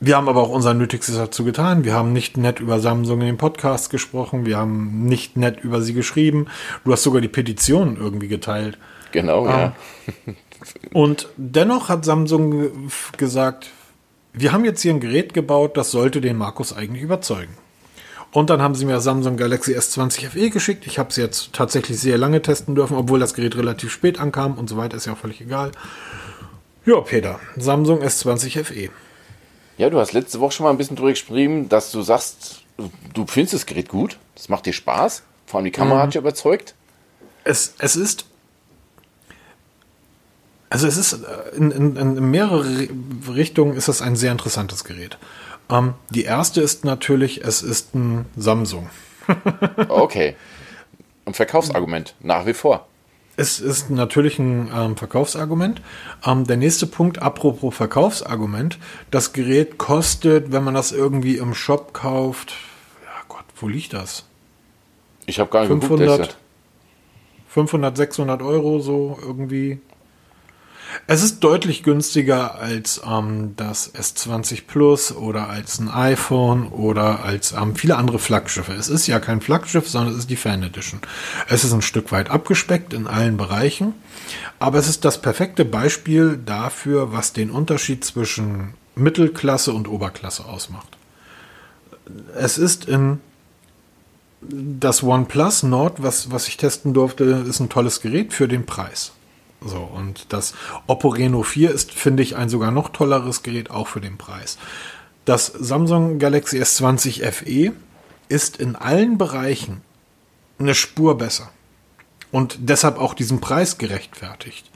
[0.00, 1.84] wir haben aber auch unser Nötigstes dazu getan.
[1.84, 4.44] Wir haben nicht nett über Samsung in den Podcasts gesprochen.
[4.44, 6.46] Wir haben nicht nett über sie geschrieben.
[6.84, 8.76] Du hast sogar die Petition irgendwie geteilt.
[9.12, 9.74] genau, ja.
[10.92, 12.70] Und dennoch hat Samsung ge-
[13.16, 13.70] gesagt,
[14.32, 17.54] wir haben jetzt hier ein Gerät gebaut, das sollte den Markus eigentlich überzeugen.
[18.32, 20.86] Und dann haben sie mir Samsung Galaxy S20 FE geschickt.
[20.88, 24.54] Ich habe es jetzt tatsächlich sehr lange testen dürfen, obwohl das Gerät relativ spät ankam
[24.58, 25.70] und so weiter, ist ja auch völlig egal.
[26.84, 28.90] Ja, Peter, Samsung S20 FE.
[29.78, 32.62] Ja, du hast letzte Woche schon mal ein bisschen drüber geschrieben, dass du sagst,
[33.14, 36.16] du findest das Gerät gut, das macht dir Spaß, vor allem die Kamera hat dich
[36.20, 36.74] überzeugt.
[37.44, 38.26] Es, es ist.
[40.74, 42.90] Also es ist äh, in, in, in mehrere Ri-
[43.32, 45.18] Richtungen ist es ein sehr interessantes Gerät.
[45.70, 48.90] Ähm, die erste ist natürlich, es ist ein Samsung.
[49.88, 50.34] Okay.
[51.26, 52.88] Ein Verkaufsargument, nach wie vor.
[53.36, 55.80] Es ist natürlich ein ähm, Verkaufsargument.
[56.26, 58.78] Ähm, der nächste Punkt, apropos Verkaufsargument,
[59.12, 62.54] das Gerät kostet, wenn man das irgendwie im Shop kauft,
[63.04, 64.24] ja Gott, wo liegt das?
[65.26, 66.36] Ich habe gar nicht 500, geguckt.
[67.48, 69.78] 500, 600 Euro so irgendwie.
[71.06, 77.52] Es ist deutlich günstiger als ähm, das S20 Plus oder als ein iPhone oder als
[77.52, 78.72] ähm, viele andere Flaggschiffe.
[78.72, 81.00] Es ist ja kein Flaggschiff, sondern es ist die Fan Edition.
[81.48, 83.94] Es ist ein Stück weit abgespeckt in allen Bereichen,
[84.58, 90.96] aber es ist das perfekte Beispiel dafür, was den Unterschied zwischen Mittelklasse und Oberklasse ausmacht.
[92.34, 93.20] Es ist in
[94.50, 99.12] das OnePlus Nord, was, was ich testen durfte, ist ein tolles Gerät für den Preis.
[99.60, 100.54] So, und das
[100.86, 104.58] Oppo Reno 4 ist, finde ich, ein sogar noch tolleres Gerät, auch für den Preis.
[105.24, 107.72] Das Samsung Galaxy S20 FE
[108.28, 109.82] ist in allen Bereichen
[110.58, 111.50] eine Spur besser.
[112.30, 114.70] Und deshalb auch diesen Preis gerechtfertigt.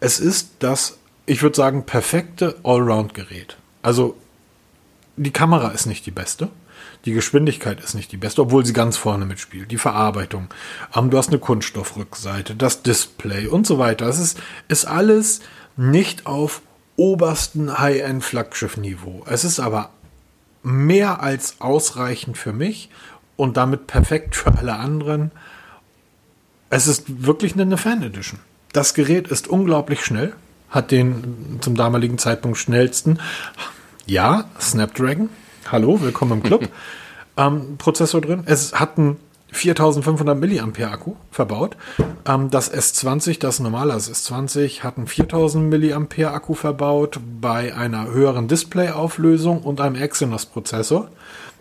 [0.00, 3.56] Es ist das, ich würde sagen, perfekte Allround-Gerät.
[3.80, 4.16] Also
[5.16, 6.48] die Kamera ist nicht die beste.
[7.04, 9.70] Die Geschwindigkeit ist nicht die beste, obwohl sie ganz vorne mitspielt.
[9.70, 10.48] Die Verarbeitung.
[10.94, 14.06] Ähm, du hast eine Kunststoffrückseite, das Display und so weiter.
[14.06, 15.40] Es ist, ist alles
[15.76, 16.62] nicht auf
[16.96, 19.24] obersten High-End-Flaggschiff-Niveau.
[19.28, 19.90] Es ist aber
[20.62, 22.88] mehr als ausreichend für mich
[23.36, 25.30] und damit perfekt für alle anderen.
[26.70, 28.40] Es ist wirklich eine Fan Edition.
[28.72, 30.32] Das Gerät ist unglaublich schnell,
[30.70, 33.20] hat den zum damaligen Zeitpunkt schnellsten,
[34.06, 35.28] ja, Snapdragon,
[35.74, 36.68] hallo, willkommen im Club,
[37.36, 38.44] ähm, Prozessor drin.
[38.46, 39.16] Es hat einen
[39.50, 41.76] 4500 mAh Akku verbaut.
[42.28, 48.06] Ähm, das S20, das normale das S20, hat einen 4000 mAh Akku verbaut bei einer
[48.06, 51.08] höheren Displayauflösung und einem Exynos Prozessor.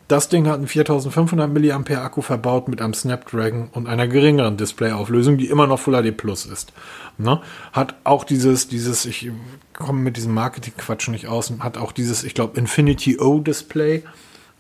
[0.08, 5.38] Das Ding hat einen 4500 mAh Akku verbaut mit einem Snapdragon und einer geringeren Displayauflösung,
[5.38, 6.74] die immer noch Full HD Plus ist.
[7.18, 7.42] Ne?
[7.72, 9.32] Hat auch dieses, dieses, ich
[9.74, 14.04] komme mit diesem Marketing-Quatsch nicht aus, hat auch dieses, ich glaube, Infinity O Display.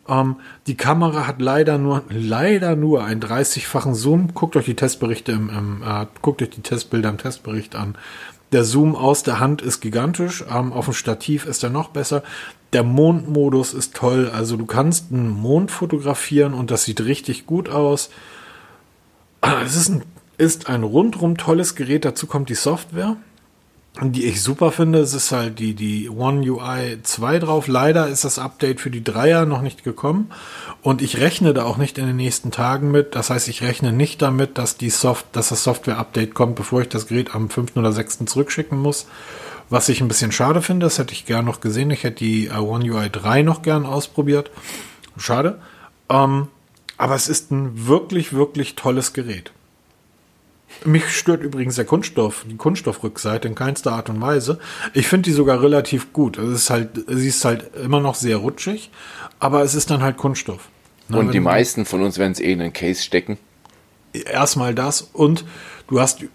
[0.08, 0.38] Ähm,
[0.68, 4.34] die Kamera hat leider nur, leider nur einen 30-fachen Zoom.
[4.34, 7.96] Guckt euch die Testberichte im, im äh, guckt euch die Testbilder im Testbericht an.
[8.52, 10.44] Der Zoom aus der Hand ist gigantisch.
[10.50, 12.24] Ähm, auf dem Stativ ist er noch besser.
[12.74, 14.30] Der Mondmodus ist toll.
[14.34, 18.10] Also du kannst einen Mond fotografieren und das sieht richtig gut aus.
[19.66, 20.04] Es ist ein,
[20.38, 22.06] ist ein rundrum tolles Gerät.
[22.06, 23.18] Dazu kommt die Software
[24.02, 25.00] die ich super finde.
[25.00, 27.68] Es ist halt die, die One UI 2 drauf.
[27.68, 30.32] Leider ist das Update für die Dreier noch nicht gekommen.
[30.82, 33.16] Und ich rechne da auch nicht in den nächsten Tagen mit.
[33.16, 36.90] Das heißt, ich rechne nicht damit, dass die Soft, dass das Software-Update kommt, bevor ich
[36.90, 37.78] das Gerät am 5.
[37.78, 38.26] oder 6.
[38.26, 39.06] zurückschicken muss.
[39.70, 41.92] Was ich ein bisschen schade finde, das hätte ich gern noch gesehen.
[41.92, 44.50] Ich hätte die äh, One UI 3 noch gern ausprobiert.
[45.18, 45.60] Schade.
[46.10, 46.48] Ähm,
[46.98, 49.52] aber es ist ein wirklich, wirklich tolles Gerät.
[50.86, 54.60] Mich stört übrigens der Kunststoff, die Kunststoffrückseite in keinster Art und Weise.
[54.94, 56.38] Ich finde die sogar relativ gut.
[56.38, 58.92] Es ist halt, sie ist halt immer noch sehr rutschig,
[59.40, 60.70] aber es ist dann halt Kunststoff.
[61.10, 63.38] Ne, und die meisten von uns werden es eh in den Case stecken.
[64.14, 65.44] Erstmal das und
[65.88, 66.26] du hast,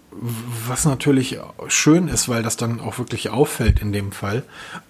[0.67, 4.43] was natürlich schön ist, weil das dann auch wirklich auffällt in dem Fall,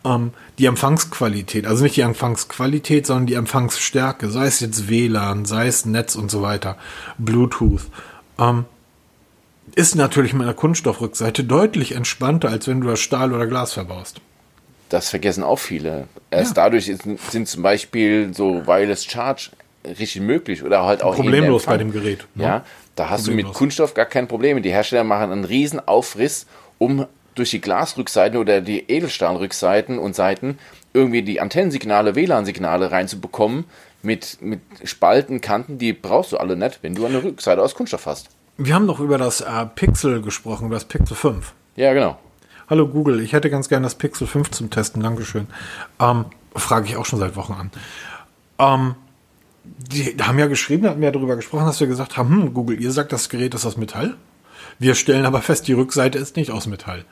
[0.04, 1.66] ähm, die Empfangsqualität.
[1.66, 4.30] Also nicht die Empfangsqualität, sondern die Empfangsstärke.
[4.30, 6.76] Sei es jetzt WLAN, sei es Netz und so weiter,
[7.18, 7.82] Bluetooth.
[8.38, 8.64] Ähm,
[9.74, 14.20] ist natürlich mit einer Kunststoffrückseite deutlich entspannter, als wenn du das Stahl oder Glas verbaust.
[14.88, 16.08] Das vergessen auch viele.
[16.30, 16.64] Erst ja.
[16.64, 19.50] dadurch sind zum Beispiel so Wireless Charge
[19.86, 22.26] richtig möglich oder halt auch problemlos bei dem Gerät.
[22.34, 22.44] Ne?
[22.44, 22.64] Ja,
[22.96, 23.44] da hast problemlos.
[23.44, 24.62] du mit Kunststoff gar kein Problem.
[24.62, 26.46] Die Hersteller machen einen riesen Aufriss,
[26.78, 30.58] um durch die Glasrückseiten oder die Edelstahlrückseiten und Seiten
[30.92, 33.64] irgendwie die Antennensignale, WLAN-Signale reinzubekommen
[34.02, 38.06] mit, mit Spalten, Kanten, die brauchst du alle nicht, wenn du eine Rückseite aus Kunststoff
[38.06, 38.28] hast.
[38.60, 41.52] Wir haben doch über das äh, Pixel gesprochen, über das Pixel 5.
[41.76, 42.18] Ja, genau.
[42.68, 45.46] Hallo Google, ich hätte ganz gerne das Pixel 5 zum Testen, Dankeschön.
[46.00, 46.24] Ähm,
[46.56, 47.70] Frage ich auch schon seit Wochen an.
[48.58, 48.96] Ähm,
[49.64, 52.80] die haben ja geschrieben, hatten wir ja darüber gesprochen, dass wir gesagt haben, hm, Google,
[52.80, 54.16] ihr sagt, das Gerät ist aus Metall.
[54.80, 57.04] Wir stellen aber fest, die Rückseite ist nicht aus Metall.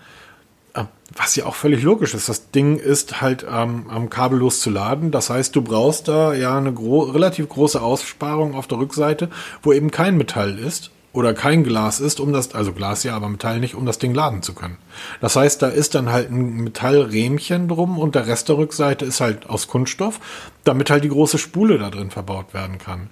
[0.75, 2.29] Ähm, was ja auch völlig logisch ist.
[2.29, 5.13] Das Ding ist halt ähm, am kabellos zu laden.
[5.13, 9.31] Das heißt, du brauchst da ja eine gro relativ große Aussparung auf der Rückseite,
[9.63, 13.29] wo eben kein Metall ist oder kein Glas ist, um das, also Glas ja, aber
[13.29, 14.77] Metall nicht, um das Ding laden zu können.
[15.23, 19.21] Das heißt, da ist dann halt ein Metallrähmchen drum und der Rest der Rückseite ist
[19.21, 20.21] halt aus Kunststoff,
[20.65, 23.09] damit halt die große Spule da drin verbaut werden kann.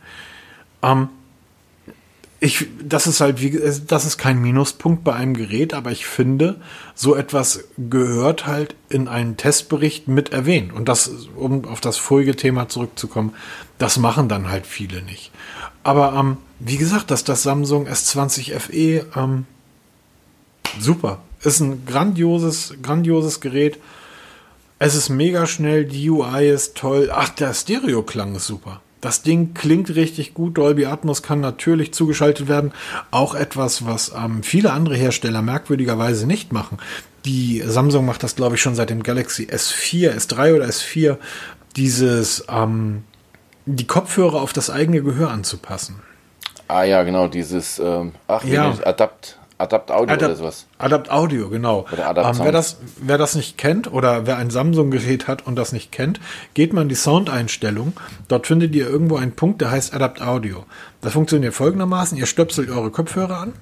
[0.82, 1.08] Ähm,
[2.40, 6.60] ich, das ist halt, wie, das ist kein Minuspunkt bei einem Gerät, aber ich finde,
[6.94, 10.74] so etwas gehört halt in einen Testbericht mit erwähnt.
[10.74, 13.32] Und das, um auf das vorige Thema zurückzukommen,
[13.78, 15.30] das machen dann halt viele nicht.
[15.84, 19.46] Aber ähm, wie gesagt, dass das Samsung S20 FE ähm,
[20.80, 21.20] super.
[21.42, 23.78] Ist ein grandioses, grandioses Gerät.
[24.78, 27.10] Es ist mega schnell, die UI ist toll.
[27.12, 28.80] Ach, der Stereo-Klang ist super.
[29.02, 30.56] Das Ding klingt richtig gut.
[30.56, 32.72] Dolby Atmos kann natürlich zugeschaltet werden.
[33.10, 36.78] Auch etwas, was ähm, viele andere Hersteller merkwürdigerweise nicht machen.
[37.26, 41.18] Die Samsung macht das, glaube ich, schon seit dem Galaxy S4, S3 oder S4.
[41.76, 43.04] Dieses, ähm,
[43.66, 45.96] die Kopfhörer auf das eigene Gehör anzupassen.
[46.68, 48.74] Ah ja, genau, dieses, ähm, ach, ja.
[48.84, 50.66] Adapt, Adapt Audio Adapt, oder sowas.
[50.78, 51.86] Adapt Audio, genau.
[51.92, 55.92] Ähm, wer, das, wer das nicht kennt oder wer ein Samsung-Gerät hat und das nicht
[55.92, 56.20] kennt,
[56.54, 57.92] geht mal in die Soundeinstellung.
[58.28, 60.64] Dort findet ihr irgendwo einen Punkt, der heißt Adapt Audio.
[61.00, 62.18] Das funktioniert folgendermaßen.
[62.18, 63.52] Ihr stöpselt eure Kopfhörer an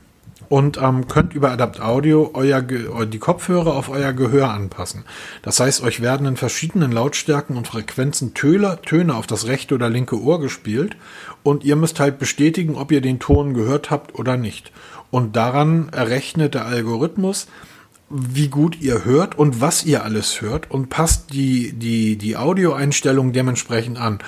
[0.53, 5.05] und ähm, könnt über Adapt Audio euer die Kopfhörer auf euer Gehör anpassen.
[5.41, 9.89] Das heißt, euch werden in verschiedenen Lautstärken und Frequenzen Töne, Töne auf das rechte oder
[9.89, 10.95] linke Ohr gespielt
[11.43, 14.73] und ihr müsst halt bestätigen, ob ihr den Ton gehört habt oder nicht.
[15.11, 17.47] Und daran errechnet der Algorithmus,
[18.11, 23.33] wie gut ihr hört und was ihr alles hört und passt die, die, die Audioeinstellung
[23.33, 24.19] dementsprechend an.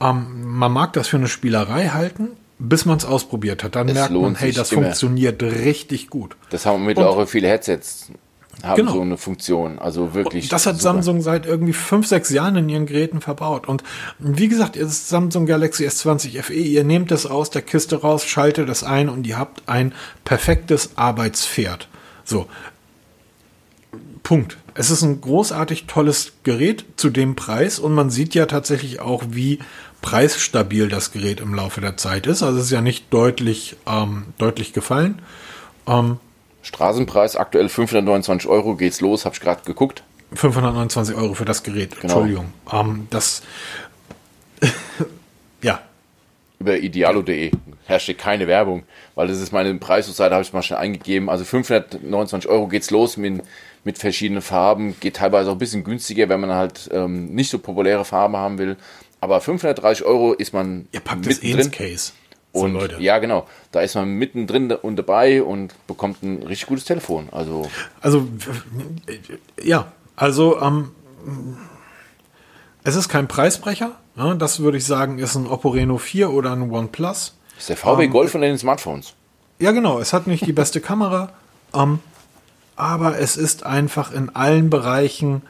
[0.00, 3.76] Ähm, man mag das für eine Spielerei halten, bis man es ausprobiert hat.
[3.76, 4.82] Dann es merkt man, hey, das immer.
[4.82, 6.36] funktioniert richtig gut.
[6.50, 8.10] Das haben mittlerweile viele Headsets
[8.62, 8.92] haben genau.
[8.92, 9.78] so eine Funktion.
[9.78, 10.44] Also wirklich.
[10.44, 10.94] Und das hat super.
[10.94, 13.68] Samsung seit irgendwie fünf, sechs Jahren in ihren Geräten verbaut.
[13.68, 13.84] Und
[14.18, 18.68] wie gesagt, ihr Samsung Galaxy S20 FE, ihr nehmt das aus der Kiste raus, schaltet
[18.68, 19.94] das ein und ihr habt ein
[20.24, 21.88] perfektes Arbeitspferd.
[22.24, 22.46] So.
[24.22, 24.58] Punkt.
[24.74, 29.24] Es ist ein großartig tolles Gerät zu dem Preis und man sieht ja tatsächlich auch,
[29.30, 29.58] wie
[30.02, 32.42] preisstabil das Gerät im Laufe der Zeit ist.
[32.42, 35.20] Also es ist ja nicht deutlich, ähm, deutlich gefallen.
[35.86, 36.18] Ähm,
[36.62, 40.02] Straßenpreis aktuell 529 Euro, geht's los, habe ich gerade geguckt.
[40.34, 42.14] 529 Euro für das Gerät, genau.
[42.14, 42.52] Entschuldigung.
[42.72, 43.42] Ähm, das,
[45.62, 45.80] ja.
[46.60, 47.52] Über idealo.de
[47.86, 48.82] herrscht keine Werbung,
[49.14, 51.30] weil das ist meine Preisseite, habe ich mal schnell eingegeben.
[51.30, 53.42] Also 529 Euro geht's los mit,
[53.84, 57.58] mit verschiedenen Farben, geht teilweise auch ein bisschen günstiger, wenn man halt ähm, nicht so
[57.60, 58.76] populäre Farben haben will.
[59.20, 60.88] Aber 530 Euro ist man.
[60.92, 62.12] Ihr packt das eh ins Case.
[62.52, 62.96] Und Leute.
[63.00, 63.46] ja, genau.
[63.72, 67.28] Da ist man mittendrin und dabei und bekommt ein richtig gutes Telefon.
[67.30, 67.68] Also
[68.00, 68.26] Also,
[69.62, 70.92] ja, also, ähm,
[72.84, 73.92] es ist kein Preisbrecher.
[74.16, 77.36] Ja, das würde ich sagen, ist ein Oppo Reno 4 oder ein OnePlus.
[77.58, 79.14] ist der VW Golf von den Smartphones.
[79.60, 79.98] Ja, genau.
[80.00, 81.32] Es hat nicht die beste Kamera,
[81.74, 82.00] ähm,
[82.76, 85.42] aber es ist einfach in allen Bereichen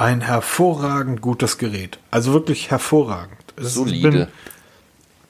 [0.00, 1.98] ein hervorragend gutes Gerät.
[2.10, 3.36] Also wirklich hervorragend.
[3.56, 4.10] Es Solide.
[4.10, 4.26] bin-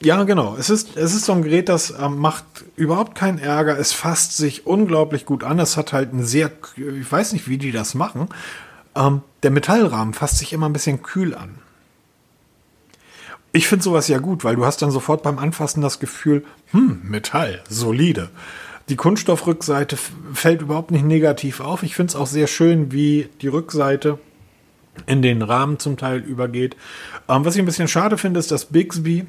[0.02, 0.56] ja, genau.
[0.56, 2.44] Es ist, es ist so ein Gerät, das ähm, macht
[2.76, 3.78] überhaupt keinen Ärger.
[3.78, 5.58] Es fasst sich unglaublich gut an.
[5.58, 8.28] Es hat halt ein sehr, ich weiß nicht, wie die das machen.
[8.94, 11.56] Ähm, der Metallrahmen fasst sich immer ein bisschen kühl an.
[13.52, 17.00] Ich finde sowas ja gut, weil du hast dann sofort beim Anfassen das Gefühl, hm,
[17.02, 18.30] Metall, solide.
[18.88, 19.98] Die Kunststoffrückseite
[20.32, 21.82] fällt überhaupt nicht negativ auf.
[21.82, 24.18] Ich finde es auch sehr schön, wie die Rückseite
[25.06, 26.76] in den Rahmen zum Teil übergeht.
[27.28, 29.26] Ähm, was ich ein bisschen schade finde, ist, dass Bixby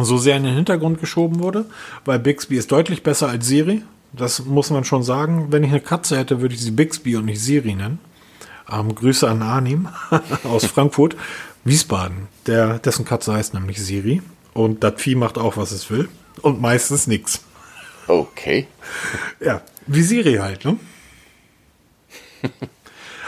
[0.00, 1.64] so sehr in den Hintergrund geschoben wurde,
[2.04, 3.82] weil Bixby ist deutlich besser als Siri.
[4.12, 5.48] Das muss man schon sagen.
[5.50, 7.98] Wenn ich eine Katze hätte, würde ich sie Bixby und nicht Siri nennen.
[8.70, 9.88] Ähm, Grüße an Arnim
[10.44, 11.16] aus Frankfurt,
[11.64, 12.28] Wiesbaden.
[12.46, 14.22] Der, dessen Katze heißt nämlich Siri.
[14.54, 16.08] Und das Vieh macht auch, was es will.
[16.42, 17.42] Und meistens nichts.
[18.06, 18.66] Okay.
[19.40, 20.78] Ja, wie Siri halt, ne?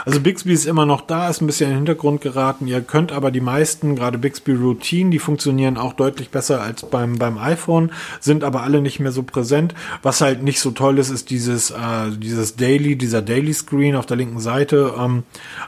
[0.05, 2.67] Also Bixby ist immer noch da, ist ein bisschen in den Hintergrund geraten.
[2.67, 7.17] Ihr könnt aber die meisten, gerade Bixby Routine, die funktionieren auch deutlich besser als beim,
[7.17, 9.73] beim iPhone, sind aber alle nicht mehr so präsent.
[10.01, 14.05] Was halt nicht so toll ist, ist dieses, äh, dieses Daily, dieser Daily Screen auf
[14.05, 14.93] der linken Seite.
[14.97, 15.23] Ähm,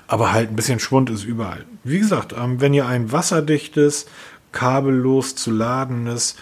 [0.08, 1.66] aber halt ein bisschen Schwund ist überall.
[1.84, 4.06] Wie gesagt, ähm, wenn ihr ein wasserdichtes,
[4.52, 6.36] kabellos zu ladendes,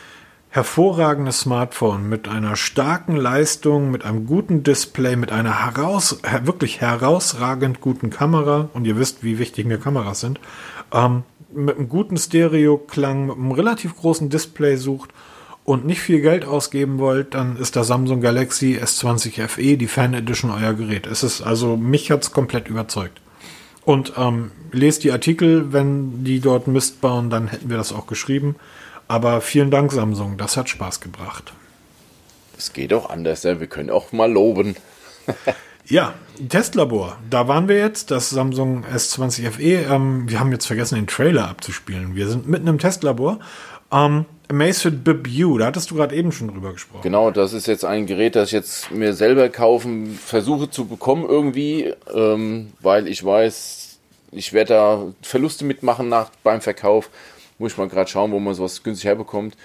[0.51, 6.81] hervorragendes Smartphone mit einer starken Leistung, mit einem guten Display, mit einer heraus, her- wirklich
[6.81, 10.39] herausragend guten Kamera, und ihr wisst, wie wichtig mir Kameras sind,
[10.91, 11.23] ähm,
[11.53, 15.11] mit einem guten Stereoklang, mit einem relativ großen Display sucht
[15.65, 20.15] und nicht viel Geld ausgeben wollt, dann ist der Samsung Galaxy S20 FE, die Fan
[20.15, 21.05] Edition, euer Gerät.
[21.05, 23.21] Es ist also, mich hat's komplett überzeugt.
[23.85, 28.07] Und ähm, lest die Artikel, wenn die dort Mist bauen, dann hätten wir das auch
[28.07, 28.55] geschrieben.
[29.09, 31.51] Aber vielen Dank, Samsung, das hat Spaß gebracht.
[32.57, 33.43] Es geht auch anders.
[33.43, 33.59] Ja.
[33.59, 34.77] Wir können auch mal loben.
[35.85, 36.13] Ja,
[36.49, 39.91] Testlabor, da waren wir jetzt, das Samsung S20 FE.
[39.91, 42.15] Ähm, wir haben jetzt vergessen, den Trailer abzuspielen.
[42.15, 43.39] Wir sind mitten im Testlabor.
[43.91, 47.01] Ähm, Amazfit Bip U, da hattest du gerade eben schon drüber gesprochen.
[47.01, 51.25] Genau, das ist jetzt ein Gerät, das ich jetzt mir selber kaufen versuche zu bekommen
[51.27, 53.97] irgendwie, ähm, weil ich weiß,
[54.31, 57.09] ich werde da Verluste mitmachen nach, beim Verkauf.
[57.59, 59.55] Muss ich mal gerade schauen, wo man sowas günstig herbekommt.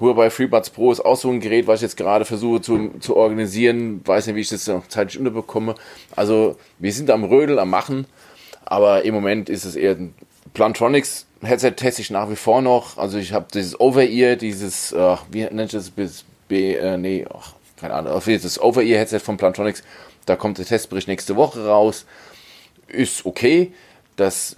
[0.00, 3.16] Huawei FreeBuds Pro ist auch so ein Gerät, was ich jetzt gerade versuche zu, zu
[3.16, 4.02] organisieren.
[4.04, 5.74] Weiß nicht, wie ich das noch zeitlich unterbekomme.
[6.14, 8.06] Also wir sind am Rödel, am Machen,
[8.64, 10.14] aber im Moment ist es eher ein
[10.54, 12.98] Plantronics Headset teste ich nach wie vor noch.
[12.98, 17.54] Also ich habe dieses Over-Ear, dieses, äh, wie nennt das bis B, äh, nee, ach,
[17.76, 19.82] keine Ahnung, auf jeden Fall das Over-Ear-Headset von Plantronics.
[20.26, 22.06] Da kommt der Testbericht nächste Woche raus.
[22.88, 23.72] Ist okay.
[24.18, 24.56] Das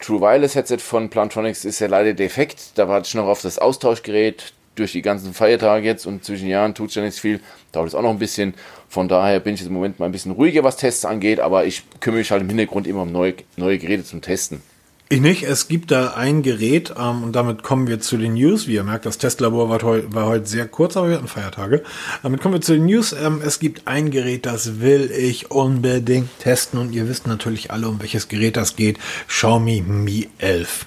[0.00, 2.70] True Wireless Headset von Plantronics ist ja leider defekt.
[2.76, 4.54] Da warte ich noch auf das Austauschgerät.
[4.76, 7.40] Durch die ganzen Feiertage jetzt und zwischen Jahren tut es ja nicht viel.
[7.70, 8.54] Dauert es auch noch ein bisschen.
[8.88, 11.38] Von daher bin ich jetzt im Moment mal ein bisschen ruhiger, was Tests angeht.
[11.38, 14.62] Aber ich kümmere mich halt im Hintergrund immer um neue, neue Geräte zum Testen.
[15.10, 15.42] Ich nicht.
[15.42, 18.66] Es gibt da ein Gerät ähm, und damit kommen wir zu den News.
[18.66, 21.82] Wie ihr merkt, das Testlabor war, heu war heute sehr kurz, aber wir hatten Feiertage.
[22.22, 23.12] Damit kommen wir zu den News.
[23.12, 27.86] Ähm, es gibt ein Gerät, das will ich unbedingt testen und ihr wisst natürlich alle,
[27.86, 28.98] um welches Gerät das geht.
[29.28, 30.86] Xiaomi Mi 11.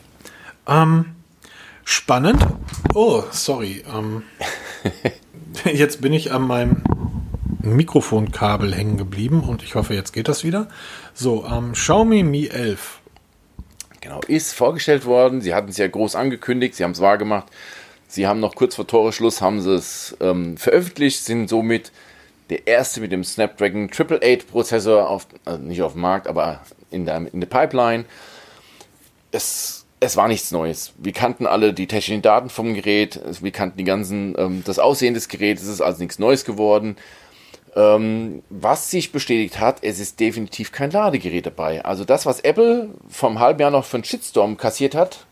[0.68, 1.06] Ähm,
[1.84, 2.44] spannend.
[2.96, 3.84] Oh, sorry.
[3.96, 4.24] Ähm,
[5.72, 6.82] jetzt bin ich an meinem
[7.62, 10.70] Mikrofonkabel hängen geblieben und ich hoffe, jetzt geht das wieder.
[11.14, 12.97] So, ähm, Xiaomi Mi 11.
[14.08, 15.42] Genau, ist vorgestellt worden.
[15.42, 17.48] Sie hatten es ja groß angekündigt, sie haben es wahrgemacht.
[18.08, 21.92] Sie haben noch kurz vor Toreschluss haben sie es ähm, veröffentlicht, sind somit
[22.50, 27.06] der erste mit dem Snapdragon 888 Prozessor auf, also nicht auf dem Markt, aber in
[27.06, 28.06] der, in der Pipeline.
[29.32, 30.94] Es, es war nichts Neues.
[30.98, 35.16] Wir kannten alle die technischen Daten vom Gerät, wir kannten die ganzen, ähm, das Aussehen
[35.16, 36.96] des Geräts, es ist also nichts Neues geworden.
[37.78, 41.86] Ähm, was sich bestätigt hat, es ist definitiv kein Ladegerät dabei.
[41.86, 45.28] Also das, was Apple vom halben Jahr noch für einen Shitstorm kassiert hat,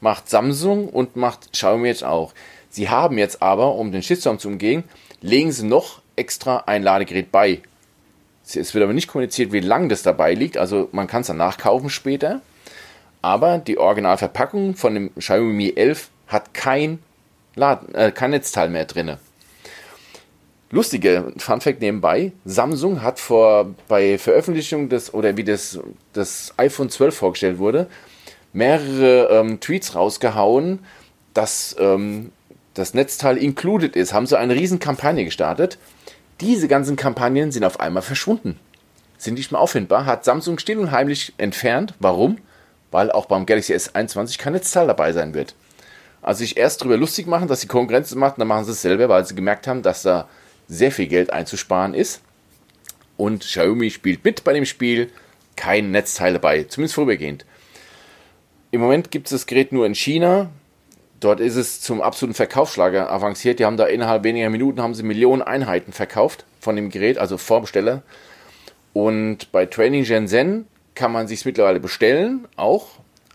[0.00, 2.32] macht Samsung und macht Xiaomi jetzt auch.
[2.70, 4.84] Sie haben jetzt aber, um den Shitstorm zu umgehen,
[5.20, 7.60] legen sie noch extra ein Ladegerät bei.
[8.44, 10.58] Es wird aber nicht kommuniziert, wie lang das dabei liegt.
[10.58, 12.40] Also man kann es dann nachkaufen später.
[13.20, 17.00] Aber die Originalverpackung von dem Xiaomi Mi 11 hat kein,
[17.56, 19.18] Laden, äh, kein Netzteil mehr drinne.
[20.72, 25.80] Lustige Funfact nebenbei, Samsung hat vor bei Veröffentlichung des oder wie das,
[26.12, 27.88] das iPhone 12 vorgestellt wurde,
[28.52, 30.78] mehrere ähm, Tweets rausgehauen,
[31.34, 32.30] dass ähm,
[32.74, 35.76] das Netzteil included ist, haben sie eine riesen Kampagne gestartet.
[36.40, 38.58] Diese ganzen Kampagnen sind auf einmal verschwunden.
[39.18, 40.06] Sind nicht mehr auffindbar.
[40.06, 41.94] Hat Samsung still und heimlich entfernt.
[41.98, 42.38] Warum?
[42.92, 45.54] Weil auch beim Galaxy S21 kein Netzteil dabei sein wird.
[46.22, 49.08] Also sich erst darüber lustig machen, dass die Konkurrenz macht, dann machen sie es selber,
[49.08, 50.28] weil sie gemerkt haben, dass da
[50.70, 52.22] sehr viel Geld einzusparen ist.
[53.16, 55.10] Und Xiaomi spielt mit bei dem Spiel.
[55.56, 57.44] Kein Netzteil dabei, zumindest vorübergehend.
[58.70, 60.48] Im Moment gibt es das Gerät nur in China.
[61.18, 63.58] Dort ist es zum absoluten Verkaufsschlager avanciert.
[63.58, 67.36] Die haben da innerhalb weniger Minuten haben sie Millionen Einheiten verkauft von dem Gerät, also
[67.36, 68.02] Vorbesteller.
[68.94, 72.86] Und bei Training Shenzhen kann man sich mittlerweile bestellen, auch.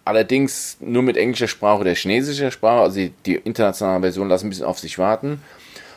[0.04, 2.82] Allerdings nur mit englischer Sprache oder chinesischer Sprache.
[2.82, 5.42] Also die, die internationale Version lassen ein bisschen auf sich warten.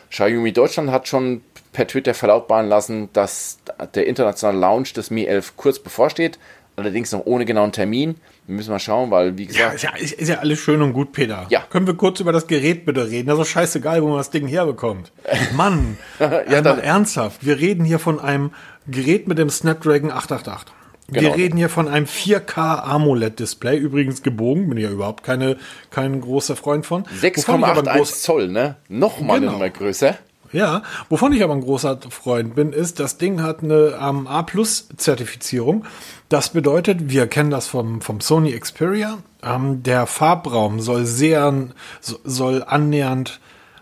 [0.09, 1.41] Xiaomi Deutschland hat schon
[1.71, 3.59] per Twitter verlautbaren lassen, dass
[3.93, 6.39] der internationale Launch des Mi 11 kurz bevorsteht.
[6.75, 8.15] Allerdings noch ohne genauen Termin.
[8.47, 9.83] Wir müssen mal schauen, weil, wie gesagt.
[9.83, 11.45] Ja, ist ja, ist ja alles schön und gut, Peter.
[11.49, 11.61] Ja.
[11.69, 13.27] Können wir kurz über das Gerät bitte reden?
[13.27, 15.11] Das ist doch scheißegal, wo man das Ding herbekommt.
[15.55, 17.45] Mann, ja, dann ernsthaft.
[17.45, 18.51] Wir reden hier von einem
[18.87, 20.73] Gerät mit dem Snapdragon 888.
[21.11, 21.21] Genau.
[21.21, 25.57] Wir reden hier von einem 4K AMOLED-Display, übrigens gebogen, bin ich ja überhaupt keine,
[25.91, 27.03] kein großer Freund von.
[27.21, 28.77] 6,81 Zoll, ne?
[28.87, 29.55] Nochmal genau.
[29.55, 30.17] eine größer.
[30.51, 35.85] Ja, wovon ich aber ein großer Freund bin, ist, das Ding hat eine ähm, A-Plus-Zertifizierung.
[36.27, 41.53] Das bedeutet, wir kennen das vom, vom Sony Xperia, ähm, der Farbraum soll sehr,
[42.01, 43.39] soll annähernd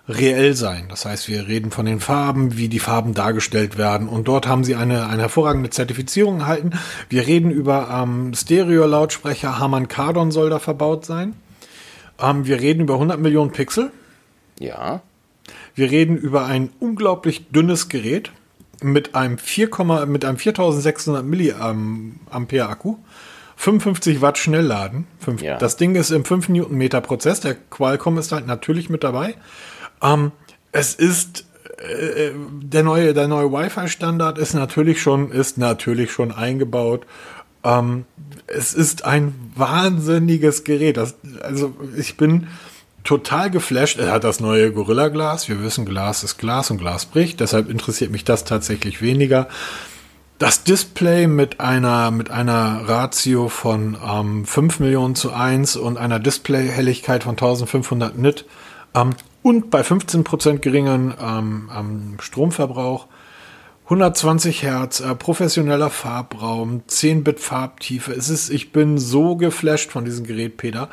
[0.07, 0.85] reell sein.
[0.89, 4.07] Das heißt, wir reden von den Farben, wie die Farben dargestellt werden.
[4.07, 6.71] Und dort haben sie eine, eine hervorragende Zertifizierung erhalten.
[7.09, 9.59] Wir reden über ähm, Stereo-Lautsprecher.
[9.59, 11.33] Harman Kardon soll da verbaut sein.
[12.19, 13.91] Ähm, wir reden über 100 Millionen Pixel.
[14.59, 15.01] Ja.
[15.75, 18.31] Wir reden über ein unglaublich dünnes Gerät
[18.81, 19.69] mit einem 4,
[20.07, 22.95] mit einem 4600 Milliampere Akku.
[23.57, 25.07] 55 Watt Schnellladen.
[25.41, 25.57] Ja.
[25.57, 27.39] Das Ding ist im 5 Newtonmeter Prozess.
[27.39, 29.33] Der Qualcomm ist halt natürlich mit dabei.
[30.01, 30.31] Ähm,
[30.71, 31.45] es ist
[31.77, 32.31] äh,
[32.61, 37.05] der neue, der neue Wi-Fi-Standard ist natürlich schon, ist natürlich schon eingebaut.
[37.63, 38.05] Ähm,
[38.47, 40.97] es ist ein wahnsinniges Gerät.
[40.97, 42.47] Das, also ich bin
[43.03, 43.99] total geflasht.
[43.99, 45.47] Er hat das neue Gorilla Glas.
[45.47, 47.39] Wir wissen, Glas ist Glas und Glas bricht.
[47.39, 49.47] Deshalb interessiert mich das tatsächlich weniger.
[50.39, 56.19] Das Display mit einer, mit einer Ratio von ähm, 5 Millionen zu 1 und einer
[56.19, 58.45] Display-Helligkeit von 1500 Nit
[58.93, 59.11] ähm,
[59.47, 63.07] und bei 15% geringeren ähm, Stromverbrauch
[63.85, 68.11] 120 Hertz, äh, professioneller Farbraum, 10-Bit Farbtiefe.
[68.11, 70.89] Es ist, ich bin so geflasht von diesem Gerät, Peter.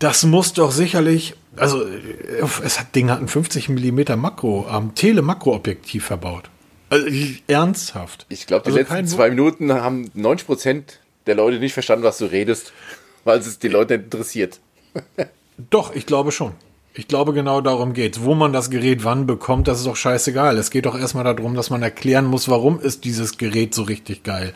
[0.00, 4.96] Das muss doch sicherlich, also äh, es hat Ding hat ein 50 mm Makro, ähm,
[4.96, 6.50] Tele-Makro-Objektiv verbaut.
[6.90, 7.06] Also,
[7.46, 8.26] ernsthaft.
[8.28, 10.98] Ich glaube, die also letzten zwei Minuten haben 90 Prozent
[11.28, 12.72] der Leute nicht verstanden, was du redest,
[13.24, 14.58] weil es die Leute interessiert.
[15.70, 16.54] Doch, ich glaube schon.
[16.94, 18.22] Ich glaube, genau darum geht's.
[18.22, 20.58] Wo man das Gerät wann bekommt, das ist doch scheißegal.
[20.58, 24.24] Es geht doch erstmal darum, dass man erklären muss, warum ist dieses Gerät so richtig
[24.24, 24.52] geil.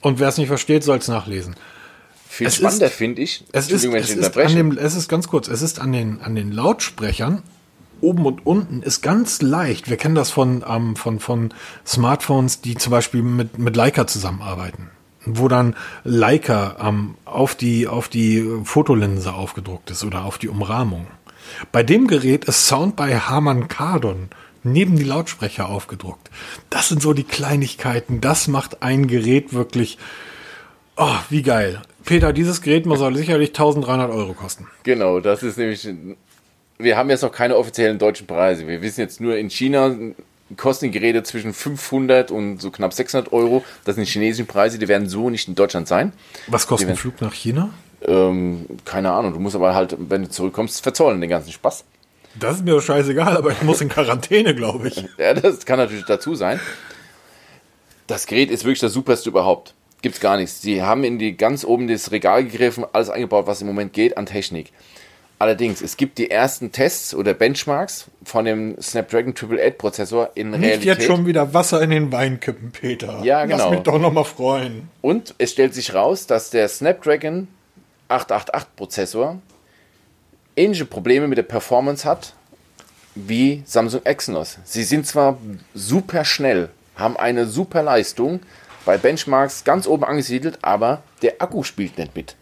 [0.00, 1.54] Und wer es nicht versteht, soll es nachlesen.
[2.28, 3.44] Viel es spannender finde ich.
[3.52, 6.34] Es ist, es, ist an dem, es ist ganz kurz, es ist an den, an
[6.34, 7.42] den Lautsprechern
[8.00, 9.90] oben und unten ist ganz leicht.
[9.90, 11.52] Wir kennen das von, ähm, von, von
[11.86, 14.90] Smartphones, die zum Beispiel mit, mit Leica zusammenarbeiten.
[15.26, 21.06] Wo dann Leica ähm, auf, die, auf die Fotolinse aufgedruckt ist oder auf die Umrahmung.
[21.72, 24.28] Bei dem Gerät ist Sound bei Harman Kardon
[24.62, 26.30] neben die Lautsprecher aufgedruckt.
[26.68, 28.20] Das sind so die Kleinigkeiten.
[28.20, 29.98] Das macht ein Gerät wirklich,
[30.96, 31.80] oh, wie geil.
[32.04, 34.66] Peter, dieses Gerät muss sicherlich 1300 Euro kosten.
[34.82, 35.88] Genau, das ist nämlich.
[36.78, 38.66] Wir haben jetzt noch keine offiziellen deutschen Preise.
[38.66, 39.94] Wir wissen jetzt nur, in China
[40.56, 43.64] kosten die Geräte zwischen 500 und so knapp 600 Euro.
[43.84, 46.12] Das sind die chinesischen Preise, die werden so nicht in Deutschland sein.
[46.46, 47.70] Was kostet ein Flug nach China?
[48.06, 51.84] Ähm, keine Ahnung, du musst aber halt, wenn du zurückkommst, verzollen den ganzen Spaß.
[52.38, 55.04] Das ist mir doch scheißegal, aber ich muss in Quarantäne, glaube ich.
[55.18, 56.60] ja, das kann natürlich dazu sein.
[58.06, 60.62] Das Gerät ist wirklich das superste überhaupt gibt's gar nichts.
[60.62, 64.16] Sie haben in die ganz oben das Regal gegriffen, alles eingebaut, was im Moment geht
[64.16, 64.72] an Technik.
[65.38, 70.62] Allerdings, es gibt die ersten Tests oder Benchmarks von dem Snapdragon 888 Prozessor in Nicht
[70.62, 70.84] Realität.
[70.84, 73.22] jetzt schon wieder Wasser in den Wein kippen, Peter.
[73.24, 73.56] Ja, genau.
[73.56, 74.90] Lass mich doch noch mal freuen.
[75.00, 77.48] Und es stellt sich raus, dass der Snapdragon
[78.10, 79.40] 888 Prozessor
[80.56, 82.34] ähnliche Probleme mit der Performance hat
[83.14, 84.58] wie Samsung Exynos.
[84.64, 85.38] Sie sind zwar
[85.74, 88.40] super schnell, haben eine super Leistung,
[88.84, 92.36] bei Benchmarks ganz oben angesiedelt, aber der Akku spielt nicht mit.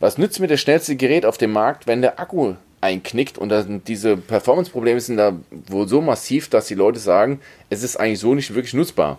[0.00, 3.52] Was nützt mir das schnellste Gerät auf dem Markt, wenn der Akku einknickt und
[3.88, 5.32] diese Performance-Probleme sind da
[5.66, 9.18] wohl so massiv, dass die Leute sagen, es ist eigentlich so nicht wirklich nutzbar.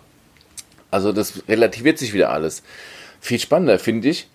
[0.90, 2.62] Also das relativiert sich wieder alles.
[3.20, 4.28] Viel spannender finde ich,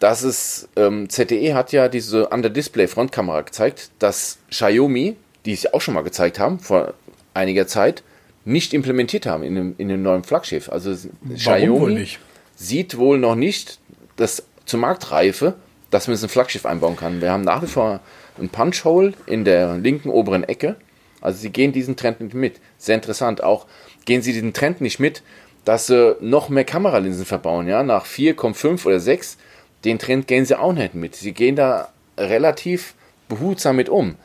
[0.00, 5.80] dass es, ähm, ZTE hat ja diese Under-Display-Frontkamera gezeigt, dass Xiaomi, die es ja auch
[5.80, 6.94] schon mal gezeigt haben, vor
[7.34, 8.02] einiger Zeit,
[8.44, 10.70] nicht implementiert haben in dem, in dem neuen Flaggschiff.
[10.70, 12.18] Also Warum Xiaomi wohl nicht?
[12.56, 13.78] sieht wohl noch nicht
[14.16, 15.54] das zur Marktreife,
[15.90, 17.20] dass man es in ein Flaggschiff einbauen kann.
[17.20, 18.00] Wir haben nach wie vor
[18.38, 20.76] ein Punch-Hole in der linken oberen Ecke.
[21.20, 22.60] Also sie gehen diesen Trend nicht mit.
[22.76, 23.42] Sehr interessant.
[23.42, 23.66] Auch
[24.04, 25.22] gehen sie diesen Trend nicht mit,
[25.64, 27.66] dass sie noch mehr Kameralinsen verbauen.
[27.66, 27.82] Ja?
[27.82, 29.38] Nach 4,5 oder 6,
[29.84, 31.16] den Trend gehen sie auch nicht mit.
[31.16, 32.94] Sie gehen da relativ
[33.28, 34.16] behutsam mit um.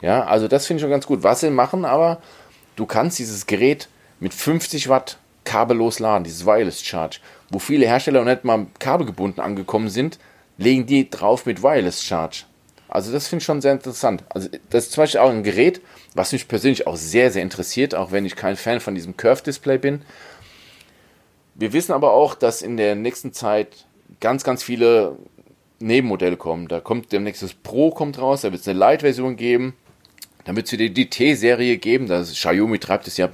[0.00, 1.22] Ja, also das finde ich schon ganz gut.
[1.22, 2.20] Was sie machen, aber
[2.76, 3.88] du kannst dieses Gerät
[4.20, 7.18] mit 50 Watt kabellos laden, dieses Wireless Charge,
[7.50, 10.18] wo viele Hersteller noch nicht mal kabelgebunden angekommen sind,
[10.58, 12.44] legen die drauf mit Wireless Charge.
[12.88, 14.24] Also das finde ich schon sehr interessant.
[14.28, 15.80] Also das ist zum Beispiel auch ein Gerät,
[16.14, 19.78] was mich persönlich auch sehr, sehr interessiert, auch wenn ich kein Fan von diesem Curve-Display
[19.78, 20.02] bin.
[21.54, 23.86] Wir wissen aber auch, dass in der nächsten Zeit
[24.20, 25.16] ganz, ganz viele
[25.80, 26.68] Nebenmodelle kommen.
[26.68, 29.74] Da kommt demnächst das Pro kommt raus, da wird es eine Light-Version geben.
[30.44, 32.06] Dann wird es wieder die T-Serie geben.
[32.06, 33.28] Das Xiaomi treibt es ja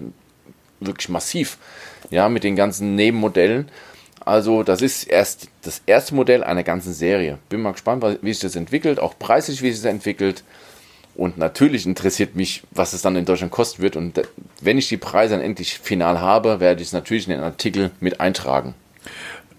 [0.80, 1.58] wirklich massiv,
[2.10, 3.70] ja, mit den ganzen Nebenmodellen.
[4.24, 7.38] Also das ist erst das erste Modell einer ganzen Serie.
[7.48, 10.44] Bin mal gespannt, wie sich das entwickelt, auch preislich, wie sich das entwickelt.
[11.14, 13.96] Und natürlich interessiert mich, was es dann in Deutschland kosten wird.
[13.96, 14.20] Und
[14.60, 17.92] wenn ich die Preise dann endlich final habe, werde ich es natürlich in den Artikel
[18.00, 18.74] mit eintragen.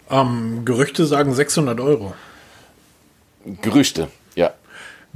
[0.10, 2.14] Ähm, Gerüchte sagen 600 Euro.
[3.62, 4.54] Gerüchte, ja.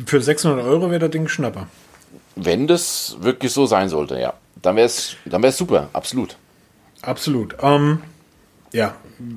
[0.06, 1.68] Für 600 Euro wäre das Ding Schnapper.
[2.36, 4.34] Wenn das wirklich so sein sollte, ja.
[4.62, 6.36] Dann wäre es dann wär's super, absolut.
[7.02, 7.56] Absolut.
[7.62, 8.02] Ähm,
[8.72, 8.96] ja,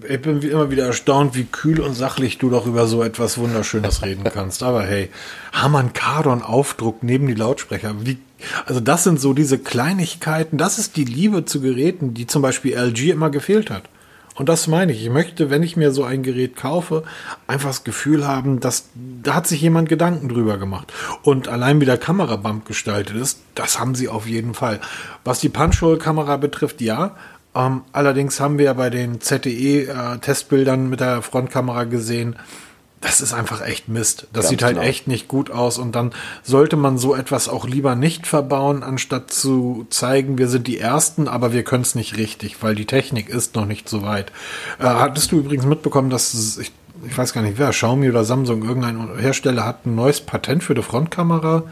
[0.09, 4.03] ich bin immer wieder erstaunt, wie kühl und sachlich du doch über so etwas Wunderschönes
[4.05, 4.63] reden kannst.
[4.63, 5.11] Aber hey,
[5.53, 7.95] Hamann Kardon Aufdruck neben die Lautsprecher.
[8.01, 8.19] Wie,
[8.67, 10.59] also das sind so diese Kleinigkeiten.
[10.59, 13.85] Das ist die Liebe zu Geräten, die zum Beispiel LG immer gefehlt hat.
[14.43, 15.05] Und das meine ich.
[15.05, 17.05] Ich möchte, wenn ich mir so ein Gerät kaufe,
[17.47, 18.89] einfach das Gefühl haben, dass
[19.23, 20.93] da hat sich jemand Gedanken drüber gemacht.
[21.23, 24.81] Und allein wie der Kamerabump gestaltet ist, das haben sie auf jeden Fall.
[25.23, 27.15] Was die Punch-Hole-Kamera betrifft, ja.
[27.55, 32.35] Ähm, allerdings haben wir ja bei den ZTE-Testbildern mit der Frontkamera gesehen,
[33.03, 34.29] das ist einfach echt Mist.
[34.33, 34.87] Das Ganz sieht halt genau.
[34.87, 39.31] echt nicht gut aus und dann sollte man so etwas auch lieber nicht verbauen, anstatt
[39.33, 43.29] zu zeigen, wir sind die Ersten, aber wir können es nicht richtig, weil die Technik
[43.29, 44.31] ist noch nicht so weit.
[44.79, 46.73] Äh, hattest du übrigens mitbekommen, dass ich,
[47.05, 50.75] ich weiß gar nicht wer, Xiaomi oder Samsung, irgendein Hersteller hat ein neues Patent für
[50.75, 51.65] die Frontkamera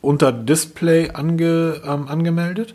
[0.00, 2.74] unter Display ange, ähm, angemeldet?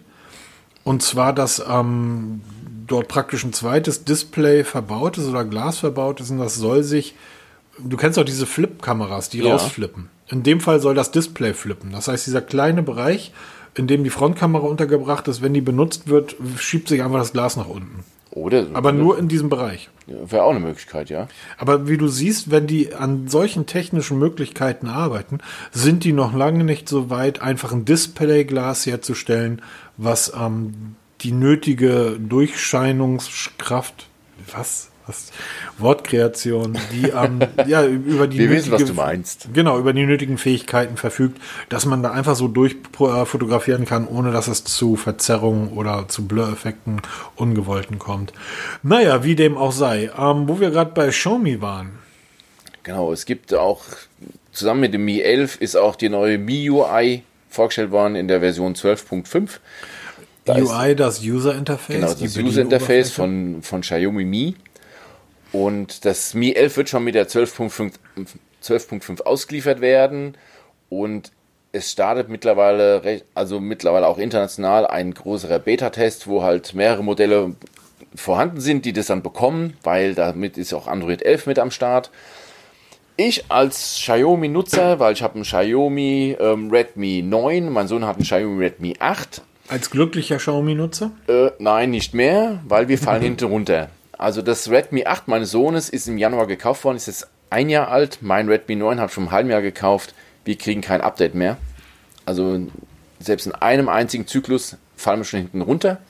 [0.84, 2.42] Und zwar, dass ähm,
[2.88, 7.16] dort praktisch ein zweites Display verbaut ist oder Glas verbaut ist und das soll sich,
[7.84, 9.53] du kennst auch diese Flip-Kameras, die Ja.
[9.53, 10.09] rausflippen.
[10.27, 11.91] In dem Fall soll das Display flippen.
[11.91, 13.34] Das heißt, dieser kleine Bereich,
[13.75, 17.57] in dem die Frontkamera untergebracht ist, wenn die benutzt wird, schiebt sich einfach das Glas
[17.57, 18.03] nach unten.
[18.32, 18.67] Oder?
[18.73, 19.89] Aber nur in diesem Bereich.
[20.07, 21.27] Wäre auch eine Möglichkeit, ja.
[21.57, 25.39] Aber wie du siehst, wenn die an solchen technischen Möglichkeiten arbeiten,
[25.71, 29.61] sind die noch lange nicht so weit, einfach ein Displayglas herzustellen,
[29.97, 34.07] was ähm, die nötige Durchscheinungskraft,
[34.53, 35.32] was, was,
[35.78, 39.47] Wortkreation, die ähm, ja über die Wir wissen, was nötige- du meinst.
[39.53, 44.07] Genau, über die nötigen Fähigkeiten verfügt, dass man da einfach so durch äh, fotografieren kann,
[44.07, 47.01] ohne dass es zu Verzerrungen oder zu Blur-Effekten
[47.36, 48.34] ungewollten kommt.
[48.84, 50.12] Naja, wie dem auch sei.
[50.18, 51.91] Ähm, wo wir gerade bei Xiaomi waren.
[52.84, 53.84] Genau, es gibt auch,
[54.51, 58.74] zusammen mit dem Mi 11 ist auch die neue MIUI vorgestellt worden in der Version
[58.74, 59.49] 12.5.
[60.45, 61.95] Da UI, das User Interface.
[61.95, 64.55] Genau, das User Interface von, von Xiaomi Mi.
[65.52, 67.91] Und das Mi 11 wird schon mit der 12.5
[68.64, 70.38] 12.5 ausgeliefert werden.
[70.89, 71.32] Und
[71.72, 77.56] es startet mittlerweile, also mittlerweile auch international ein größerer Beta-Test, wo halt mehrere Modelle
[78.14, 82.12] vorhanden sind, die das dann bekommen, weil damit ist auch Android 11 mit am Start.
[83.18, 88.26] Ich als Xiaomi-Nutzer, weil ich habe einen Xiaomi ähm, Redmi 9, mein Sohn hat einen
[88.26, 91.12] Xiaomi Redmi 8, Als glücklicher Xiaomi-Nutzer?
[91.28, 93.89] äh, nein, nicht mehr, weil wir fallen hinten runter.
[94.22, 97.88] Also das Redmi 8 meines Sohnes ist im Januar gekauft worden, ist jetzt ein Jahr
[97.88, 98.19] alt.
[98.22, 100.13] Mein Redmi 9 habe ich schon im halben Jahr gekauft.
[100.45, 101.57] Wir kriegen kein Update mehr.
[102.24, 102.59] Also
[103.19, 106.01] selbst in einem einzigen Zyklus fallen wir schon hinten runter.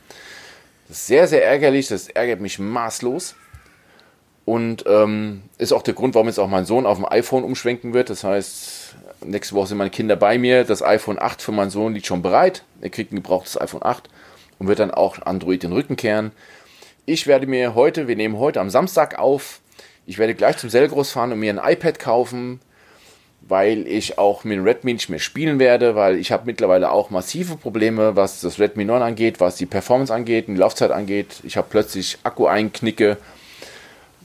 [0.89, 1.88] Das ist sehr, sehr ärgerlich.
[1.88, 3.36] Das ärgert mich maßlos.
[4.43, 7.93] Und ähm, ist auch der Grund, warum jetzt auch mein Sohn auf dem iPhone umschwenken
[7.93, 8.09] wird.
[8.09, 10.66] Das heißt, nächste Woche sind meine Kinder bei mir.
[10.66, 12.66] Das iPhone 8 für meinen Sohn liegt schon bereit.
[12.82, 14.09] Er kriegt ein gebrauchtes iPhone 8
[14.59, 16.34] und wird dann auch Android den Rücken kehren.
[17.08, 19.62] Ich werde mir heute, wir nehmen heute am Samstag auf,
[20.06, 22.60] ich werde gleich zum Selgros fahren und mir ein iPad kaufen,
[23.41, 27.10] weil ich auch mit dem Redmi nicht mehr spielen werde, weil ich habe mittlerweile auch
[27.10, 31.41] massive Probleme, was das Redmi 9 angeht, was die Performance angeht, die Laufzeit angeht.
[31.43, 33.18] Ich habe plötzlich Akku-Einknicke,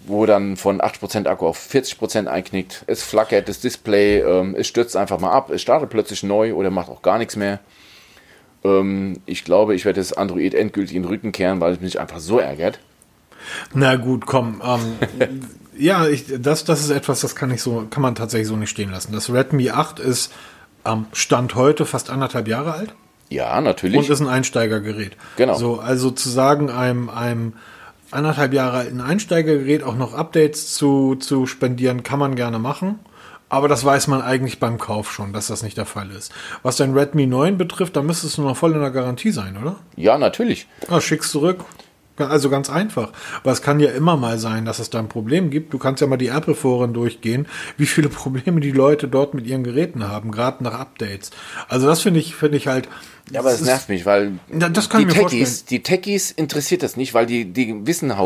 [0.06, 2.84] wo dann von 8% Akku auf 40% einknickt.
[2.86, 6.70] Es flackert das Display, ähm, es stürzt einfach mal ab, es startet plötzlich neu oder
[6.70, 7.58] macht auch gar nichts mehr.
[8.64, 12.00] Ähm, ich glaube, ich werde das Android endgültig in den Rücken kehren, weil es mich
[12.00, 12.78] einfach so ärgert.
[13.74, 14.62] Na gut, komm.
[14.64, 15.40] Ähm,
[15.78, 18.70] ja, ich, das, das ist etwas, das kann ich so, kann man tatsächlich so nicht
[18.70, 19.12] stehen lassen.
[19.12, 20.32] Das Redmi 8 ist
[20.84, 22.94] am Stand heute fast anderthalb Jahre alt.
[23.28, 23.98] Ja, natürlich.
[23.98, 25.16] Und ist ein Einsteigergerät.
[25.36, 25.54] Genau.
[25.54, 27.54] So, also zu sagen, einem, einem
[28.10, 33.00] anderthalb Jahre alten Einsteigergerät auch noch Updates zu, zu spendieren, kann man gerne machen.
[33.48, 36.32] Aber das weiß man eigentlich beim Kauf schon, dass das nicht der Fall ist.
[36.62, 39.76] Was dein Redmi 9 betrifft, da müsstest du noch voll in der Garantie sein, oder?
[39.94, 40.66] Ja, natürlich.
[40.88, 41.64] Ah, schickst zurück.
[42.18, 43.12] Also ganz einfach.
[43.42, 45.74] Aber es kann ja immer mal sein, dass es da ein Problem gibt.
[45.74, 49.64] Du kannst ja mal die Apple-Foren durchgehen, wie viele Probleme die Leute dort mit ihren
[49.64, 51.30] Geräten haben, gerade nach Updates.
[51.68, 52.88] Also das finde ich, finde ich halt.
[53.30, 55.66] Ja, aber das, das nervt mich, weil ja, die, Techies, vorstellen.
[55.70, 58.16] die Techies interessiert das nicht, weil die, die wissen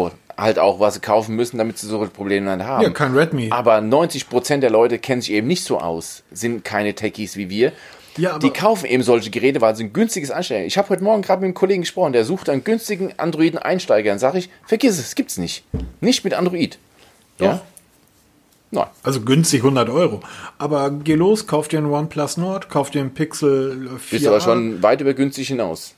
[0.40, 2.82] halt auch, was sie kaufen müssen, damit sie so Probleme dann haben.
[2.82, 3.48] Ja, kein Redmi.
[3.50, 7.72] Aber 90% der Leute kennen sich eben nicht so aus, sind keine Techies wie wir.
[8.16, 10.66] Ja, die kaufen eben solche Geräte, weil sie ein günstiges Einsteiger.
[10.66, 14.10] Ich habe heute Morgen gerade mit einem Kollegen gesprochen, der sucht einen günstigen Androiden-Einsteiger.
[14.10, 15.64] Dann sage ich, vergiss es, gibt's nicht.
[16.00, 16.78] Nicht mit Android.
[17.38, 17.52] Ja?
[17.52, 17.60] Doch.
[18.72, 18.86] Nein.
[19.02, 20.20] Also günstig 100 Euro.
[20.58, 24.18] Aber geh los, kauf dir einen OnePlus Nord, kauf dir einen Pixel 4.
[24.18, 25.94] Bist aber schon weit über günstig hinaus.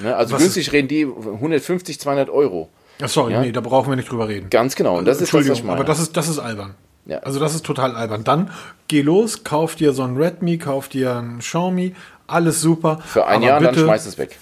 [0.00, 0.14] Ne?
[0.14, 2.68] Also Was günstig reden die 150, 200 Euro.
[3.02, 3.40] Ach, sorry, Ja?
[3.40, 4.50] nee, da brauchen wir nicht drüber reden.
[4.50, 4.98] Ganz genau.
[4.98, 5.76] Und das ist das, was Entschuldigung, ich meine.
[5.78, 6.74] aber das ist, das ist albern.
[7.06, 7.18] Ja.
[7.20, 8.24] Also das ist total albern.
[8.24, 8.50] Dann
[8.88, 11.94] geh los, kauf dir so ein Redmi, kauf dir ein Xiaomi,
[12.26, 12.98] alles super.
[13.04, 14.38] Für ein aber Jahr, dann bitte, schmeißt es weg.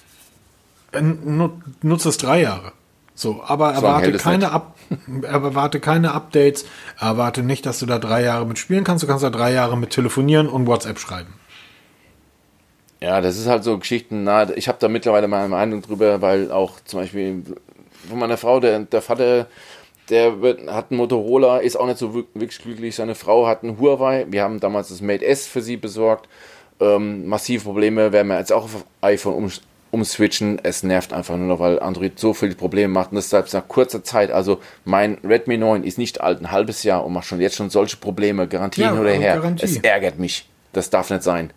[0.92, 1.52] äh, nu-
[1.82, 2.72] Nutze es drei Jahre.
[3.14, 4.52] So, aber So erwarte keine.
[4.52, 4.74] Up
[5.22, 6.64] erwarte keine Updates,
[6.98, 9.02] erwarte nicht, dass du da drei Jahre mit spielen kannst.
[9.02, 11.34] Du kannst da drei Jahre mit telefonieren und WhatsApp schreiben.
[13.00, 14.24] Ja, das ist halt so Geschichten.
[14.24, 17.42] Na, ich habe da mittlerweile meine Meinung drüber, weil auch zum Beispiel
[18.08, 19.46] von meiner Frau, der, der Vater,
[20.08, 22.94] der wird, hat einen Motorola, ist auch nicht so wirk- wirklich glücklich.
[22.96, 24.26] Seine Frau hat einen Huawei.
[24.28, 26.28] Wir haben damals das Mate S für sie besorgt.
[26.80, 29.50] Ähm, massive Probleme, werden wir jetzt auch auf iPhone um,
[29.90, 30.60] umswitchen.
[30.62, 33.66] Es nervt einfach nur noch, weil Android so viele Probleme macht und das selbst nach
[33.68, 34.30] kurzer Zeit.
[34.30, 37.68] Also mein Redmi 9 ist nicht alt, ein halbes Jahr und macht schon jetzt schon
[37.68, 38.46] solche Probleme.
[38.48, 39.34] Garantie Ja, hin oder her.
[39.36, 39.64] Garantie.
[39.64, 40.48] Es ärgert mich.
[40.72, 41.50] Das darf nicht sein.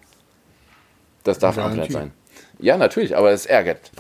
[1.24, 1.94] Das darf einfach nicht Garantie.
[1.94, 2.12] sein.
[2.60, 3.92] Ja, natürlich, aber es ärgert.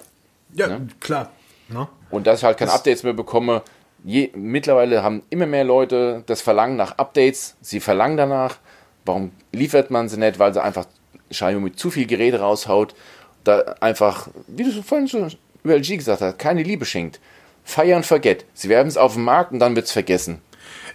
[0.55, 1.31] Ja, klar.
[1.71, 1.87] Ne?
[2.09, 3.61] Und dass ich halt keine Updates mehr bekomme.
[4.03, 7.55] Je, mittlerweile haben immer mehr Leute das Verlangen nach Updates.
[7.61, 8.57] Sie verlangen danach.
[9.05, 10.39] Warum liefert man sie nicht?
[10.39, 10.85] Weil sie einfach
[11.29, 12.95] Xiaomi mit zu viel Geräte raushaut.
[13.43, 15.31] Da einfach, wie du vorhin schon
[15.63, 17.19] über LG gesagt hast, keine Liebe schenkt.
[17.63, 18.45] Fire and forget.
[18.53, 20.41] Sie werben es auf den Markt und dann wird es vergessen.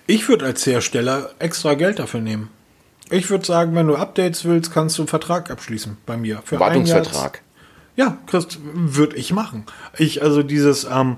[0.07, 2.51] Ich würde als Hersteller extra Geld dafür nehmen.
[3.11, 6.43] Ich würde sagen, wenn du Updates willst, kannst du einen Vertrag abschließen bei mir.
[6.45, 7.43] Für Wartungsvertrag.
[7.97, 9.65] Ja, Christ, würde ich machen.
[9.99, 11.17] Ich, also dieses, ähm,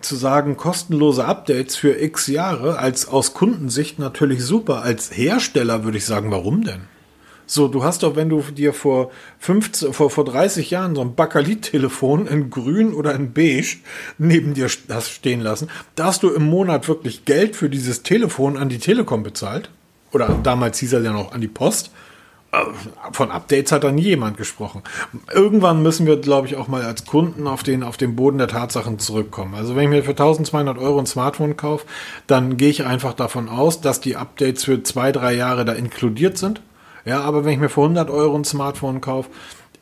[0.00, 4.82] zu sagen, kostenlose Updates für x Jahre, als aus Kundensicht natürlich super.
[4.82, 6.82] Als Hersteller würde ich sagen, warum denn?
[7.46, 9.10] So, du hast doch, wenn du dir vor
[9.40, 13.78] 15, vor, vor 30 Jahren so ein Bakelit-Telefon in grün oder in beige
[14.18, 18.56] neben dir hast stehen lassen, da hast du im Monat wirklich Geld für dieses Telefon
[18.56, 19.68] an die Telekom bezahlt.
[20.12, 21.90] Oder damals hieß er ja noch an die Post.
[22.52, 22.58] Äh,
[23.12, 24.82] Von Updates hat da nie jemand gesprochen.
[25.32, 28.48] Irgendwann müssen wir, glaube ich, auch mal als Kunden auf den, auf den Boden der
[28.48, 29.54] Tatsachen zurückkommen.
[29.54, 31.86] Also wenn ich mir für 1200 Euro ein Smartphone kaufe,
[32.26, 36.38] dann gehe ich einfach davon aus, dass die Updates für zwei, drei Jahre da inkludiert
[36.38, 36.60] sind.
[37.04, 39.30] Ja, aber wenn ich mir für 100 Euro ein Smartphone kaufe,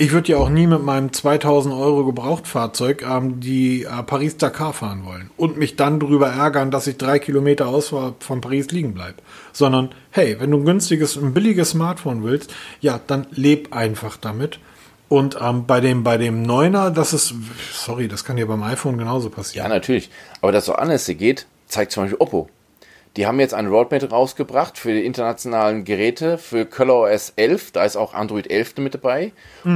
[0.00, 5.04] ich würde ja auch nie mit meinem 2000 Euro Gebrauchtfahrzeug ähm, die äh, Paris-Dakar fahren
[5.04, 9.16] wollen und mich dann darüber ärgern, dass ich drei Kilometer außerhalb von Paris liegen bleibe.
[9.52, 14.60] Sondern, hey, wenn du ein günstiges, ein billiges Smartphone willst, ja, dann leb einfach damit.
[15.08, 17.34] Und ähm, bei dem, bei dem Neuner, das ist,
[17.72, 19.68] sorry, das kann ja beim iPhone genauso Ja, passieren.
[19.70, 20.10] natürlich.
[20.42, 22.48] Aber dass auch anders geht, zeigt zum Beispiel Oppo.
[23.16, 27.72] Die haben jetzt ein Roadmap rausgebracht für die internationalen Geräte, für ColorOS 11.
[27.72, 29.32] Da ist auch Android 11 mit dabei.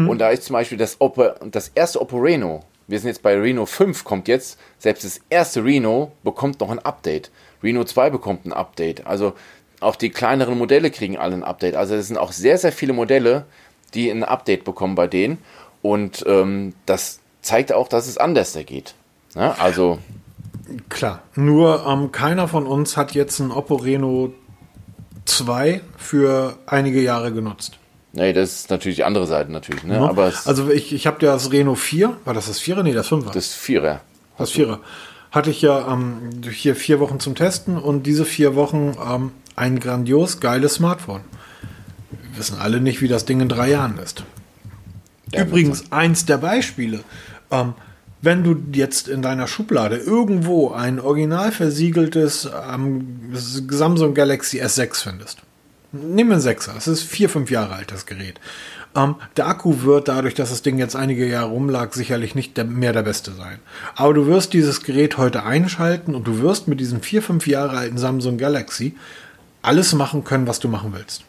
[0.09, 2.61] Und da ist zum Beispiel das, Oppo, das erste Oppo Reno.
[2.87, 4.59] Wir sind jetzt bei Reno 5, kommt jetzt.
[4.79, 7.31] Selbst das erste Reno bekommt noch ein Update.
[7.63, 9.07] Reno 2 bekommt ein Update.
[9.07, 9.33] Also
[9.81, 11.75] auch die kleineren Modelle kriegen alle ein Update.
[11.75, 13.47] Also es sind auch sehr, sehr viele Modelle,
[13.95, 15.39] die ein Update bekommen bei denen.
[15.81, 18.95] Und ähm, das zeigt auch, dass es anders da geht.
[19.35, 19.99] Ja, also
[20.89, 21.23] Klar.
[21.35, 24.33] Nur ähm, keiner von uns hat jetzt ein Oppo Reno
[25.25, 27.79] 2 für einige Jahre genutzt.
[28.13, 29.99] Nee, das ist natürlich die andere Seite natürlich, ne?
[29.99, 30.09] Ne?
[30.09, 32.83] Aber es, also ich, ich habe das Reno 4, war das das 4er?
[32.83, 33.33] Nee, das 5er.
[33.33, 34.01] das Vierer.
[34.37, 34.81] Das Vierer.
[35.31, 39.81] Hatte ich ja ähm, hier vier Wochen zum Testen und diese vier Wochen ähm, ein
[39.81, 41.23] grandios geiles Smartphone.
[42.11, 44.25] Wir wissen alle nicht, wie das Ding in drei Jahren ist.
[45.33, 47.01] Ja, Übrigens, eins der Beispiele.
[47.51, 47.73] Ähm,
[48.23, 55.39] wenn du jetzt in deiner Schublade irgendwo ein original versiegeltes ähm, Samsung Galaxy S6 findest,
[55.91, 58.41] nimm einen 6er, es ist vier, fünf Jahre alt, das Gerät.
[58.95, 62.65] Ähm, der Akku wird dadurch, dass das Ding jetzt einige Jahre rumlag, sicherlich nicht der,
[62.65, 63.59] mehr der beste sein.
[63.97, 67.77] Aber du wirst dieses Gerät heute einschalten und du wirst mit diesem vier, fünf Jahre
[67.77, 68.95] alten Samsung Galaxy
[69.63, 71.25] alles machen können, was du machen willst.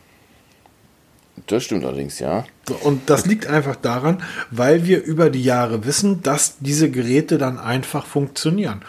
[1.47, 2.45] Das stimmt allerdings, ja.
[2.83, 7.59] Und das liegt einfach daran, weil wir über die Jahre wissen, dass diese Geräte dann
[7.59, 8.81] einfach funktionieren.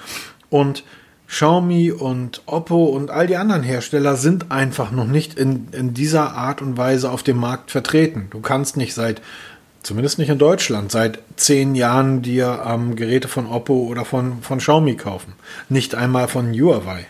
[0.51, 0.84] Und
[1.26, 6.34] Xiaomi und Oppo und all die anderen Hersteller sind einfach noch nicht in, in dieser
[6.34, 8.28] Art und Weise auf dem Markt vertreten.
[8.30, 9.20] Du kannst nicht seit,
[9.82, 14.59] zumindest nicht in Deutschland, seit zehn Jahren dir ähm, Geräte von Oppo oder von, von
[14.59, 15.32] Xiaomi kaufen.
[15.68, 17.07] Nicht einmal von Huawei.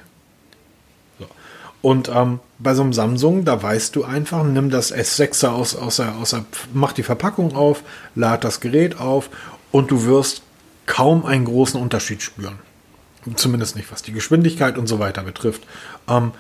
[1.84, 5.96] Und ähm, bei so einem Samsung, da weißt du einfach, nimm das S6er aus, aus,
[5.96, 7.82] der, aus der, mach die Verpackung auf,
[8.14, 9.28] lad das Gerät auf
[9.70, 10.40] und du wirst
[10.86, 12.58] kaum einen großen Unterschied spüren.
[13.34, 15.64] Zumindest nicht, was die Geschwindigkeit und so weiter betrifft.
[16.08, 16.32] Ähm,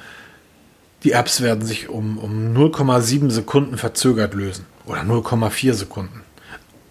[1.02, 4.64] die Apps werden sich um, um 0,7 Sekunden verzögert lösen.
[4.86, 6.22] Oder 0,4 Sekunden.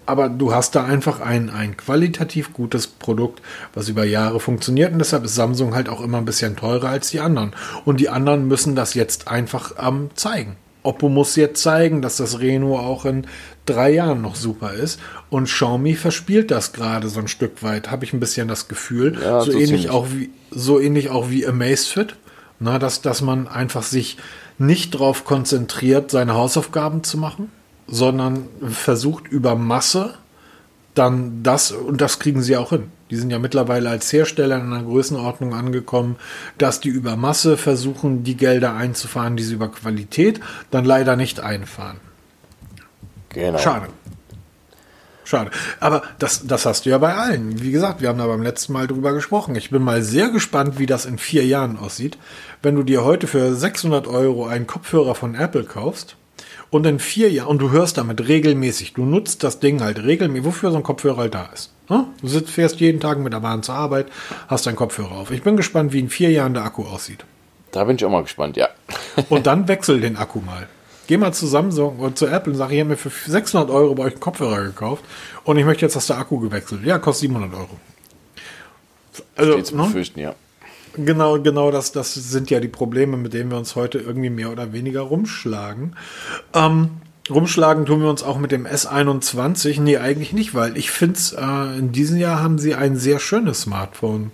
[0.05, 3.41] Aber du hast da einfach ein, ein qualitativ gutes Produkt,
[3.73, 4.91] was über Jahre funktioniert.
[4.91, 7.51] Und deshalb ist Samsung halt auch immer ein bisschen teurer als die anderen.
[7.85, 10.57] Und die anderen müssen das jetzt einfach ähm, zeigen.
[10.83, 13.25] Oppo muss jetzt zeigen, dass das Reno auch in
[13.65, 14.99] drei Jahren noch super ist.
[15.29, 19.17] Und Xiaomi verspielt das gerade so ein Stück weit, habe ich ein bisschen das Gefühl.
[19.21, 22.15] Ja, so, so, ähnlich auch wie, so ähnlich auch wie Amazfit.
[22.59, 24.17] Na, dass, dass man einfach sich
[24.57, 27.51] nicht darauf konzentriert, seine Hausaufgaben zu machen,
[27.87, 30.15] sondern versucht über Masse
[30.93, 32.91] dann das, und das kriegen sie auch hin.
[33.09, 36.17] Die sind ja mittlerweile als Hersteller in einer Größenordnung angekommen,
[36.57, 40.39] dass die über Masse versuchen, die Gelder einzufahren, die sie über Qualität
[40.71, 41.97] dann leider nicht einfahren.
[43.29, 43.57] Genau.
[43.57, 43.87] Schade.
[45.25, 45.51] Schade.
[45.79, 47.61] Aber das, das hast du ja bei allen.
[47.61, 49.55] Wie gesagt, wir haben da beim letzten Mal drüber gesprochen.
[49.55, 52.17] Ich bin mal sehr gespannt, wie das in vier Jahren aussieht.
[52.61, 56.17] Wenn du dir heute für 600 Euro einen Kopfhörer von Apple kaufst
[56.73, 60.45] und in vier Jahren, und du hörst damit regelmäßig, du nutzt das Ding halt regelmäßig,
[60.45, 61.71] wofür so ein Kopfhörer halt da ist.
[61.87, 62.07] Ne?
[62.19, 64.07] Du sitzt, fährst jeden Tag mit der Bahn zur Arbeit,
[64.47, 65.29] hast deinen Kopfhörer auf.
[65.29, 67.25] Ich bin gespannt, wie in vier Jahren der Akku aussieht.
[67.71, 68.69] Da bin ich auch mal gespannt, ja.
[69.29, 70.67] und dann wechsel den Akku mal.
[71.05, 73.93] Geh mal zu Samsung oder zu Apple und sag, ich habe mir für 600 Euro
[73.93, 75.03] bei euch einen Kopfhörer gekauft
[75.43, 77.77] und ich möchte jetzt, dass der Akku gewechselt Ja, kostet 700 Euro.
[79.35, 79.83] Also, Steht zu ne?
[79.83, 80.33] befürchten, ja.
[80.95, 84.51] Genau, genau, das, das sind ja die Probleme, mit denen wir uns heute irgendwie mehr
[84.51, 85.95] oder weniger rumschlagen.
[86.53, 86.89] Ähm,
[87.29, 89.81] rumschlagen tun wir uns auch mit dem S21.
[89.81, 93.61] Nee, eigentlich nicht, weil ich finde, äh, in diesem Jahr haben sie ein sehr schönes
[93.61, 94.31] Smartphone.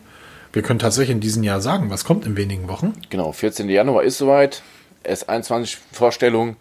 [0.51, 2.93] Wir können tatsächlich in diesem Jahr sagen, was kommt in wenigen Wochen.
[3.09, 3.69] Genau, 14.
[3.69, 4.63] Januar ist soweit.
[5.05, 6.57] S21-Vorstellung.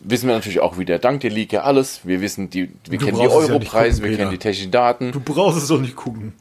[0.00, 0.98] Wissen wir natürlich auch wieder.
[0.98, 2.00] Dank der Leak alles.
[2.04, 5.12] Wir wissen, die, wir du kennen die Europreise, ja wir kennen die technischen Daten.
[5.12, 6.34] Du brauchst es doch nicht gucken.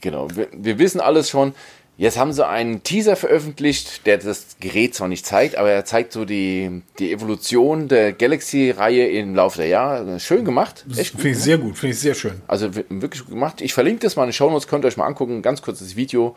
[0.00, 1.54] Genau, wir, wir wissen alles schon.
[1.98, 6.12] Jetzt haben sie einen Teaser veröffentlicht, der das Gerät zwar nicht zeigt, aber er zeigt
[6.12, 10.18] so die, die Evolution der Galaxy-Reihe im Laufe der Jahre.
[10.18, 10.86] Schön gemacht.
[10.88, 12.40] Finde ich sehr gut, finde ich sehr schön.
[12.48, 13.60] Also wirklich gut gemacht.
[13.60, 15.42] Ich verlinke das mal in den Show Notes, könnt ihr euch mal angucken.
[15.42, 16.34] Ganz kurzes Video.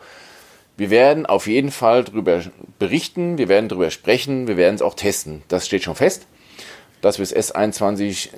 [0.76, 2.42] Wir werden auf jeden Fall darüber
[2.78, 5.42] berichten, wir werden darüber sprechen, wir werden es auch testen.
[5.48, 6.26] Das steht schon fest,
[7.00, 8.28] dass wir das S21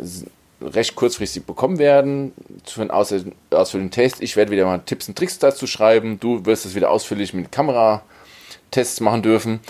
[0.60, 2.32] recht kurzfristig bekommen werden
[2.64, 4.20] für den ausführlichen Test.
[4.20, 6.18] Ich werde wieder mal Tipps und Tricks dazu schreiben.
[6.18, 9.60] Du wirst es wieder ausführlich mit Kameratests machen dürfen.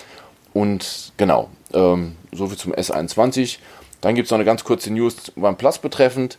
[0.54, 3.58] Und genau, ähm, soviel zum S21.
[4.00, 6.38] Dann gibt es noch eine ganz kurze News OnePlus betreffend.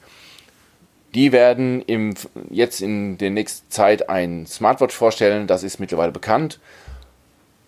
[1.13, 2.13] Die werden im,
[2.49, 6.59] jetzt in der nächsten Zeit ein Smartwatch vorstellen, das ist mittlerweile bekannt.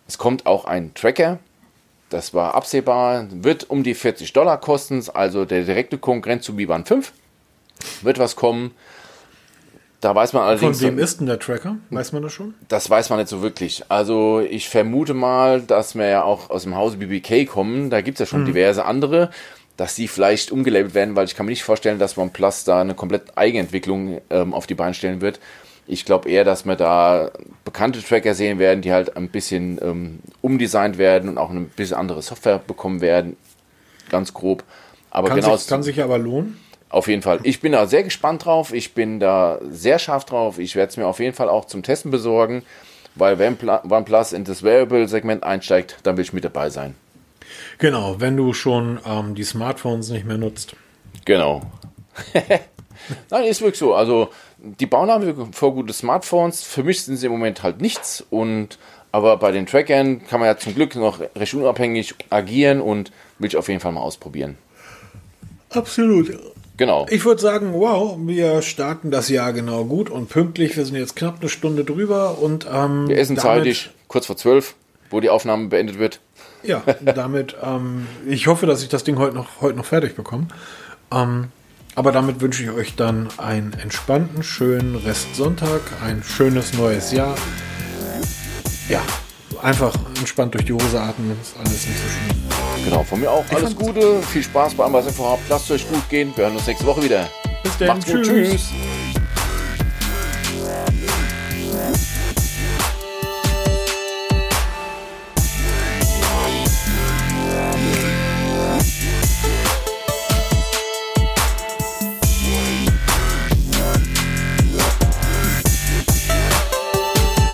[0.07, 1.39] Es kommt auch ein Tracker,
[2.11, 6.65] das war absehbar, wird um die 40 Dollar kosten, also der direkte Konkurrent zu Mi
[6.65, 7.11] Band 5.
[8.03, 8.71] Wird was kommen.
[10.01, 10.79] Da weiß man allerdings.
[10.79, 11.77] Von wem ist denn der Tracker?
[11.89, 12.53] Weiß man das schon?
[12.67, 13.83] Das weiß man nicht so wirklich.
[13.89, 17.89] Also ich vermute mal, dass wir ja auch aus dem Hause BBK kommen.
[17.89, 18.47] Da gibt es ja schon mhm.
[18.47, 19.29] diverse andere
[19.77, 22.93] dass die vielleicht umgelabelt werden, weil ich kann mir nicht vorstellen, dass OnePlus da eine
[22.93, 25.39] komplett Eigenentwicklung ähm, auf die Beine stellen wird.
[25.91, 27.31] Ich glaube eher, dass wir da
[27.65, 31.97] bekannte Tracker sehen werden, die halt ein bisschen ähm, umdesignt werden und auch eine bisschen
[31.97, 33.35] andere Software bekommen werden.
[34.09, 34.63] Ganz grob.
[35.09, 35.57] Aber kann genau.
[35.57, 36.57] Sich, kann sich aber lohnen.
[36.87, 37.41] Auf jeden Fall.
[37.43, 38.73] Ich bin da sehr gespannt drauf.
[38.73, 40.59] Ich bin da sehr scharf drauf.
[40.59, 42.63] Ich werde es mir auf jeden Fall auch zum Testen besorgen,
[43.15, 46.95] weil wenn OnePlus in das Wearable-Segment einsteigt, dann will ich mit dabei sein.
[47.79, 50.73] Genau, wenn du schon ähm, die Smartphones nicht mehr nutzt.
[51.25, 51.63] Genau.
[53.29, 53.93] Nein, ist wirklich so.
[53.93, 54.29] Also
[54.61, 56.63] die bauen haben vor gute Smartphones.
[56.63, 58.23] Für mich sind sie im Moment halt nichts.
[58.29, 58.77] Und
[59.11, 63.47] aber bei den Trackern kann man ja zum Glück noch recht unabhängig agieren und will
[63.47, 64.57] ich auf jeden Fall mal ausprobieren.
[65.69, 66.37] Absolut.
[66.77, 67.05] Genau.
[67.09, 70.77] Ich würde sagen, wow, wir starten das Jahr genau gut und pünktlich.
[70.77, 74.75] Wir sind jetzt knapp eine Stunde drüber und ähm, Wir essen zeitig, kurz vor zwölf,
[75.09, 76.19] wo die Aufnahme beendet wird.
[76.63, 80.47] Ja, damit, ähm, ich hoffe, dass ich das Ding heute noch, heute noch fertig bekomme.
[81.11, 81.49] Ähm,
[81.95, 87.35] aber damit wünsche ich euch dann einen entspannten, schönen Restsonntag, ein schönes neues Jahr.
[88.89, 89.01] Ja,
[89.61, 92.41] einfach entspannt durch die Hose atmen, ist alles nicht so schlimm.
[92.85, 93.45] Genau, von mir auch.
[93.51, 95.41] Alles fand's- Gute, viel Spaß bei allem, was ihr vorhabt.
[95.49, 96.33] Lasst es euch gut gehen.
[96.35, 97.29] Wir hören uns nächste Woche wieder.
[97.63, 98.23] Bis dann, Macht's gut.
[98.23, 98.69] Tschüss.